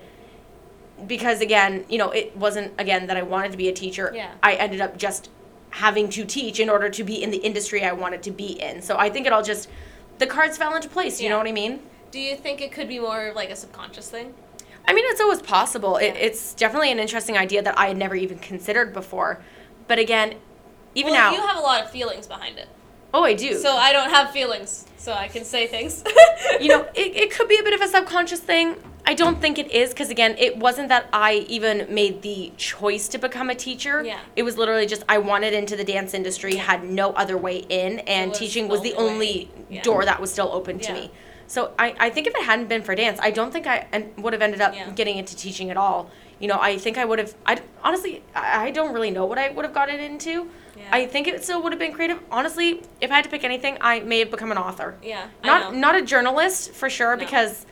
because 1.08 1.42
again, 1.42 1.86
you 1.90 1.98
know, 1.98 2.12
it 2.12 2.36
wasn't 2.36 2.74
again 2.78 3.08
that 3.08 3.18
I 3.18 3.22
wanted 3.24 3.52
to 3.52 3.58
be 3.58 3.68
a 3.70 3.74
teacher. 3.74 4.12
Yeah. 4.14 4.32
I 4.44 4.54
ended 4.56 4.82
up 4.82 4.98
just 4.98 5.30
having 5.72 6.10
to 6.10 6.26
teach 6.26 6.60
in 6.60 6.70
order 6.70 6.90
to 6.90 7.04
be 7.04 7.22
in 7.22 7.30
the 7.32 7.38
industry 7.38 7.84
I 7.86 7.92
wanted 7.94 8.24
to 8.24 8.32
be 8.32 8.60
in. 8.62 8.82
So 8.82 8.98
I 8.98 9.10
think 9.10 9.26
it 9.28 9.34
all 9.34 9.44
just 9.44 9.70
the 10.18 10.28
cards 10.28 10.58
fell 10.58 10.76
into 10.76 10.90
place, 10.90 11.20
you 11.22 11.26
Yeah. 11.26 11.32
know 11.32 11.38
what 11.38 11.48
I 11.48 11.52
mean? 11.52 11.82
Do 12.12 12.20
you 12.20 12.36
think 12.36 12.60
it 12.62 12.72
could 12.72 12.88
be 12.88 13.00
more 13.00 13.28
of 13.28 13.36
like 13.36 13.50
a 13.50 13.56
subconscious 13.56 14.10
thing? 14.10 14.34
I 14.88 14.94
mean, 14.94 15.06
it's 15.08 15.22
always 15.22 15.42
possible. 15.42 15.98
It, 15.98 16.16
Yeah. 16.16 16.22
it's 16.22 16.54
definitely 16.54 16.92
an 16.92 17.00
interesting 17.00 17.38
idea 17.38 17.62
that 17.62 17.78
I 17.78 17.88
had 17.88 17.98
never 17.98 18.16
even 18.16 18.40
considered 18.40 18.94
before. 18.94 19.40
But 19.88 20.00
again, 20.00 20.36
even 20.96 21.12
well, 21.14 21.32
now, 21.32 21.38
you 21.40 21.46
have 21.48 21.58
a 21.58 21.62
lot 21.62 21.84
of 21.84 21.92
feelings 21.92 22.26
behind 22.28 22.58
it. 22.58 22.68
Oh, 23.14 23.24
I 23.24 23.34
do. 23.34 23.56
So 23.56 23.76
I 23.76 23.92
don't 23.94 24.10
have 24.10 24.32
feelings, 24.32 24.86
so 24.98 25.14
I 25.14 25.28
can 25.28 25.44
say 25.44 25.68
things. 25.68 26.04
you 26.60 26.68
know, 26.70 26.82
it, 26.96 27.16
it 27.16 27.32
could 27.32 27.48
be 27.48 27.58
a 27.58 27.64
bit 27.64 27.74
of 27.74 27.82
a 27.82 27.88
subconscious 27.88 28.40
thing. 28.40 28.76
I 29.06 29.16
don't 29.16 29.42
think 29.42 29.58
it 29.58 29.72
is 29.72 29.90
because, 29.90 30.10
again, 30.12 30.36
it 30.38 30.58
wasn't 30.58 30.90
that 30.90 31.08
I 31.12 31.46
even 31.50 31.94
made 31.94 32.22
the 32.22 32.52
choice 32.58 33.08
to 33.10 33.18
become 33.18 33.50
a 33.50 33.56
teacher. 33.56 34.04
Yeah. 34.04 34.20
It 34.36 34.44
was 34.44 34.58
literally 34.58 34.86
just 34.86 35.04
I 35.10 35.18
wanted 35.18 35.54
into 35.54 35.76
the 35.76 35.84
dance 35.84 36.14
industry, 36.14 36.56
had 36.56 36.84
no 36.84 37.12
other 37.14 37.38
way 37.38 37.58
in, 37.70 38.00
and 38.00 38.30
was 38.30 38.40
teaching 38.40 38.68
was 38.68 38.82
the 38.82 38.94
only. 38.96 39.50
Yeah. 39.70 39.84
door 39.84 40.04
that 40.04 40.20
was 40.20 40.32
still 40.32 40.50
open 40.52 40.80
to 40.80 40.88
Yeah. 40.88 41.00
me. 41.00 41.12
So 41.46 41.72
I, 41.78 41.96
I 42.00 42.10
think 42.10 42.26
if 42.26 42.34
it 42.36 42.44
hadn't 42.44 42.70
been 42.70 42.82
for 42.82 42.96
dance, 42.96 43.20
I 43.22 43.30
don't 43.30 43.52
think 43.52 43.68
I 43.68 43.86
en- 43.94 44.12
would 44.18 44.34
have 44.34 44.42
ended 44.42 44.62
up 44.62 44.74
Yeah. 44.76 44.90
getting 44.92 45.18
into 45.18 45.36
teaching 45.36 45.70
at 45.70 45.78
all. 45.78 46.10
You 46.40 46.48
know, 46.48 46.58
I 46.60 46.78
think 46.80 46.98
I 46.98 47.06
would 47.06 47.20
have. 47.20 47.36
I 47.46 47.60
honestly, 47.84 48.24
I 48.36 48.72
don't 48.72 48.94
really 48.94 49.12
know 49.12 49.26
what 49.26 49.38
I 49.38 49.50
would 49.50 49.64
have 49.66 49.74
gotten 49.76 50.00
into. 50.00 50.50
Yeah. 50.76 50.84
I 50.92 51.06
think 51.06 51.28
it 51.28 51.44
still 51.44 51.62
would 51.62 51.72
have 51.72 51.80
been 51.80 51.92
creative. 51.94 52.20
Honestly, 52.32 52.82
if 53.02 53.12
I 53.12 53.16
had 53.16 53.24
to 53.26 53.30
pick 53.30 53.44
anything, 53.44 53.78
I 53.82 54.00
may 54.00 54.20
have 54.20 54.32
become 54.32 54.52
an 54.52 54.58
author 54.58 54.96
yeah, 55.04 55.26
not 55.44 55.76
not 55.76 55.96
a 55.96 56.02
journalist 56.02 56.72
for 56.74 56.90
sure 56.90 57.16
No. 57.16 57.24
because 57.26 57.66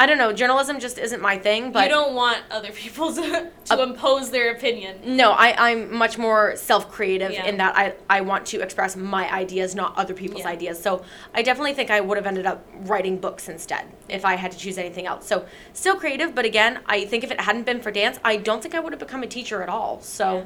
I 0.00 0.06
don't 0.06 0.18
know 0.18 0.32
journalism 0.32 0.78
just 0.78 0.96
isn't 0.96 1.20
my 1.20 1.38
thing 1.38 1.72
but 1.72 1.82
you 1.84 1.88
don't 1.88 2.14
want 2.14 2.38
other 2.50 2.70
people 2.70 3.12
to, 3.18 3.50
to 3.66 3.74
Uh, 3.80 3.82
impose 3.82 4.30
their 4.30 4.52
opinion. 4.52 4.98
no 5.04 5.32
I, 5.32 5.70
I'm 5.70 5.92
much 5.92 6.18
more 6.18 6.54
self-creative 6.56 7.32
Yeah. 7.32 7.46
in 7.46 7.56
that 7.56 7.76
I, 7.76 7.94
I 8.08 8.20
want 8.20 8.46
to 8.46 8.60
express 8.60 8.94
my 8.96 9.28
ideas 9.32 9.74
not 9.74 9.96
other 9.98 10.14
people's 10.14 10.42
Yeah. 10.42 10.50
ideas 10.50 10.80
so 10.80 11.02
I 11.34 11.42
definitely 11.42 11.74
think 11.74 11.90
I 11.90 12.00
would 12.00 12.16
have 12.16 12.26
ended 12.26 12.46
up 12.46 12.64
writing 12.82 13.18
books 13.18 13.48
instead 13.48 13.86
if 14.08 14.24
I 14.24 14.34
had 14.36 14.52
to 14.52 14.58
choose 14.58 14.78
anything 14.78 15.06
else 15.06 15.26
so 15.26 15.46
still 15.72 15.96
creative 15.96 16.34
but 16.34 16.44
again 16.44 16.78
I 16.86 17.04
think 17.04 17.24
if 17.24 17.30
it 17.30 17.40
hadn't 17.40 17.66
been 17.66 17.80
for 17.80 17.90
dance 17.90 18.18
I 18.24 18.36
don't 18.36 18.62
think 18.62 18.74
I 18.74 18.80
would 18.80 18.92
have 18.92 19.00
become 19.00 19.22
a 19.24 19.26
teacher 19.26 19.62
at 19.62 19.68
all 19.68 20.00
so 20.00 20.26
Yeah. 20.38 20.44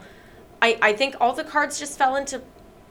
I, 0.63 0.79
I 0.81 0.93
think 0.95 1.17
all 1.21 1.33
the 1.35 1.45
cards 1.45 1.79
just 1.79 1.99
fell 1.99 2.17
into 2.17 2.41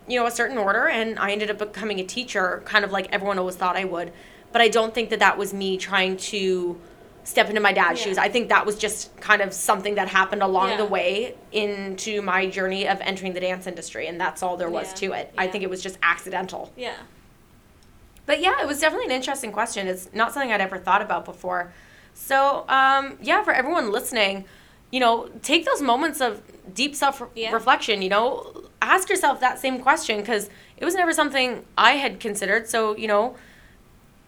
you 0.07 0.19
know 0.19 0.25
a 0.25 0.31
certain 0.31 0.57
order 0.57 0.87
and 0.89 1.17
i 1.19 1.31
ended 1.31 1.49
up 1.51 1.59
becoming 1.59 1.99
a 1.99 2.03
teacher 2.03 2.61
kind 2.65 2.83
of 2.83 2.91
like 2.91 3.07
everyone 3.11 3.37
always 3.39 3.55
thought 3.55 3.77
i 3.77 3.85
would 3.85 4.11
but 4.51 4.61
i 4.61 4.67
don't 4.67 4.93
think 4.93 5.09
that 5.09 5.19
that 5.19 5.37
was 5.37 5.53
me 5.53 5.77
trying 5.77 6.17
to 6.17 6.79
step 7.23 7.49
into 7.49 7.61
my 7.61 7.71
dad's 7.73 7.99
Yeah. 7.99 8.05
shoes 8.07 8.17
i 8.17 8.29
think 8.29 8.49
that 8.49 8.65
was 8.65 8.75
just 8.77 9.15
kind 9.19 9.41
of 9.41 9.53
something 9.53 9.95
that 9.95 10.07
happened 10.07 10.41
along 10.43 10.69
Yeah. 10.71 10.77
the 10.77 10.85
way 10.85 11.35
into 11.51 12.21
my 12.21 12.47
journey 12.47 12.87
of 12.87 12.99
entering 13.01 13.33
the 13.33 13.39
dance 13.39 13.67
industry 13.67 14.07
and 14.07 14.19
that's 14.19 14.41
all 14.43 14.57
there 14.57 14.69
was 14.69 14.89
Yeah. 14.89 14.95
to 14.95 15.13
it 15.19 15.33
i 15.37 15.47
think 15.47 15.63
it 15.63 15.69
was 15.69 15.81
just 15.83 15.97
accidental 16.03 16.71
Yeah. 16.75 16.93
but 18.25 18.39
yeah, 18.41 18.61
it 18.61 18.67
was 18.67 18.79
definitely 18.79 19.07
an 19.07 19.11
interesting 19.11 19.51
question. 19.51 19.87
It's 19.87 20.09
not 20.13 20.31
something 20.33 20.51
I'd 20.51 20.61
ever 20.61 20.77
thought 20.77 21.01
about 21.01 21.25
before. 21.25 21.73
So, 22.13 22.65
um, 22.69 23.17
yeah, 23.21 23.43
for 23.43 23.51
everyone 23.51 23.91
listening, 23.91 24.45
you 24.91 24.99
know, 24.99 25.29
take 25.41 25.65
those 25.65 25.81
moments 25.81 26.21
of 26.21 26.41
deep 26.73 26.95
self 26.95 27.21
reflection, 27.35 28.01
you 28.01 28.09
know, 28.09 28.63
ask 28.81 29.09
yourself 29.09 29.39
that 29.41 29.59
same 29.59 29.79
question 29.79 30.19
because 30.21 30.49
it 30.77 30.85
was 30.85 30.93
never 30.95 31.13
something 31.13 31.65
I 31.77 31.93
had 31.93 32.19
considered. 32.19 32.69
So, 32.69 32.95
you 32.95 33.07
know, 33.07 33.35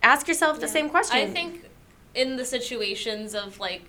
ask 0.04 0.28
yourself 0.28 0.60
the 0.60 0.68
Yeah. 0.68 0.74
same 0.74 0.90
question. 0.90 1.18
I 1.18 1.26
think 1.28 1.66
in 2.14 2.36
the 2.36 2.46
situations 2.46 3.34
of 3.34 3.60
like 3.60 3.84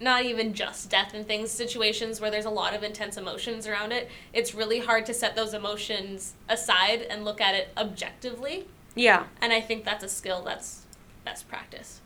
not 0.00 0.24
even 0.24 0.52
just 0.54 0.90
death 0.90 1.14
and 1.14 1.26
things, 1.26 1.50
situations 1.50 2.20
where 2.20 2.30
there's 2.30 2.44
a 2.44 2.50
lot 2.50 2.74
of 2.74 2.82
intense 2.82 3.16
emotions 3.16 3.66
around 3.66 3.92
it, 3.92 4.10
it's 4.32 4.54
really 4.54 4.78
hard 4.80 5.06
to 5.06 5.14
set 5.14 5.34
those 5.34 5.54
emotions 5.54 6.34
aside 6.48 7.00
and 7.02 7.24
look 7.24 7.40
at 7.40 7.54
it 7.54 7.68
objectively. 7.76 8.66
Yeah, 8.94 9.24
And 9.42 9.52
I 9.52 9.60
think 9.60 9.84
that's 9.84 10.02
a 10.04 10.08
skill 10.08 10.42
that's 10.42 10.82
best 11.24 11.48
practice. 11.48 12.00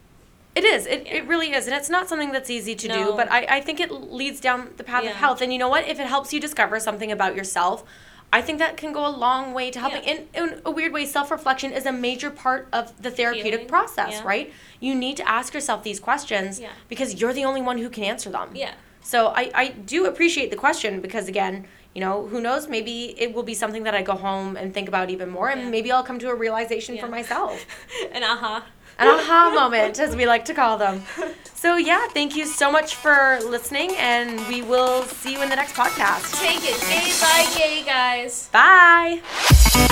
it 0.57 0.65
is. 0.65 0.85
It, 0.87 1.07
Yeah. 1.07 1.15
it 1.15 1.27
really 1.29 1.53
is. 1.53 1.67
And 1.69 1.77
it's 1.77 1.89
not 1.89 2.09
something 2.09 2.33
that's 2.33 2.51
easy 2.51 2.75
to 2.75 2.89
do, 2.89 3.13
but 3.17 3.31
I, 3.31 3.47
I 3.49 3.61
think 3.61 3.79
it 3.79 3.93
leads 3.93 4.41
down 4.41 4.71
the 4.77 4.83
path 4.83 5.05
Yeah. 5.05 5.11
of 5.11 5.17
health. 5.17 5.41
And 5.41 5.53
you 5.53 5.61
know 5.61 5.69
what? 5.69 5.87
If 5.87 6.01
it 6.01 6.07
helps 6.09 6.33
you 6.33 6.41
discover 6.41 6.81
something 6.81 7.13
about 7.13 7.37
yourself, 7.37 7.85
I 8.33 8.43
think 8.43 8.59
that 8.59 8.77
can 8.77 8.93
go 8.93 9.07
a 9.07 9.11
long 9.11 9.53
way 9.55 9.71
to 9.71 9.81
helping. 9.81 10.05
Yeah. 10.05 10.21
In, 10.35 10.51
in 10.53 10.63
a 10.65 10.71
weird 10.71 10.93
way, 10.93 11.05
self 11.05 11.31
reflection 11.31 11.73
is 11.73 11.87
a 11.87 11.93
major 11.93 12.31
part 12.31 12.69
of 12.73 13.01
the 13.03 13.11
therapeutic 13.11 13.53
Healing, 13.53 13.69
process, 13.69 14.13
yeah. 14.13 14.23
right? 14.25 14.53
You 14.79 14.95
need 14.95 15.17
to 15.17 15.29
ask 15.29 15.53
yourself 15.53 15.83
these 15.83 15.99
questions 15.99 16.61
Yeah. 16.61 16.71
because 16.89 17.21
you're 17.21 17.33
the 17.33 17.45
only 17.45 17.63
one 17.63 17.79
who 17.79 17.91
can 17.91 18.05
answer 18.05 18.31
them. 18.31 18.51
Yeah. 18.55 18.75
So 19.03 19.29
I, 19.29 19.51
I 19.55 19.69
do 19.69 20.07
appreciate 20.07 20.51
the 20.51 20.57
question 20.57 21.01
because, 21.01 21.27
again, 21.27 21.67
you 21.95 22.01
know, 22.01 22.27
who 22.29 22.41
knows, 22.41 22.69
maybe 22.69 23.21
it 23.21 23.35
will 23.35 23.43
be 23.43 23.55
something 23.55 23.83
that 23.83 23.95
I 23.95 24.03
go 24.03 24.15
home 24.15 24.57
and 24.57 24.73
think 24.73 24.87
about 24.89 25.11
even 25.11 25.29
more, 25.29 25.49
and 25.49 25.71
maybe 25.71 25.91
I'll 25.91 26.05
come 26.05 26.19
to 26.21 26.29
a 26.29 26.35
realization 26.35 26.99
for 26.99 27.09
myself. 27.09 27.67
and 28.13 28.23
aha. 28.23 28.65
An 28.99 29.09
aha 29.09 29.53
moment, 29.55 29.99
as 29.99 30.15
we 30.15 30.27
like 30.27 30.45
to 30.47 30.55
call 30.55 30.77
them. 30.79 31.03
So, 31.55 31.77
yeah, 31.77 32.07
thank 32.09 32.37
you 32.37 32.47
so 32.47 32.73
much 32.73 32.95
for 32.95 33.39
listening, 33.45 33.95
and 33.97 34.47
we 34.49 34.63
will 34.63 35.03
see 35.03 35.33
you 35.33 35.43
in 35.43 35.49
the 35.51 35.57
next 35.57 35.75
podcast. 35.75 36.41
Take 36.41 36.63
it 36.63 36.81
day 36.81 37.13
by 37.21 37.59
day, 37.59 37.83
guys. 37.85 38.49
Bye. 38.53 39.91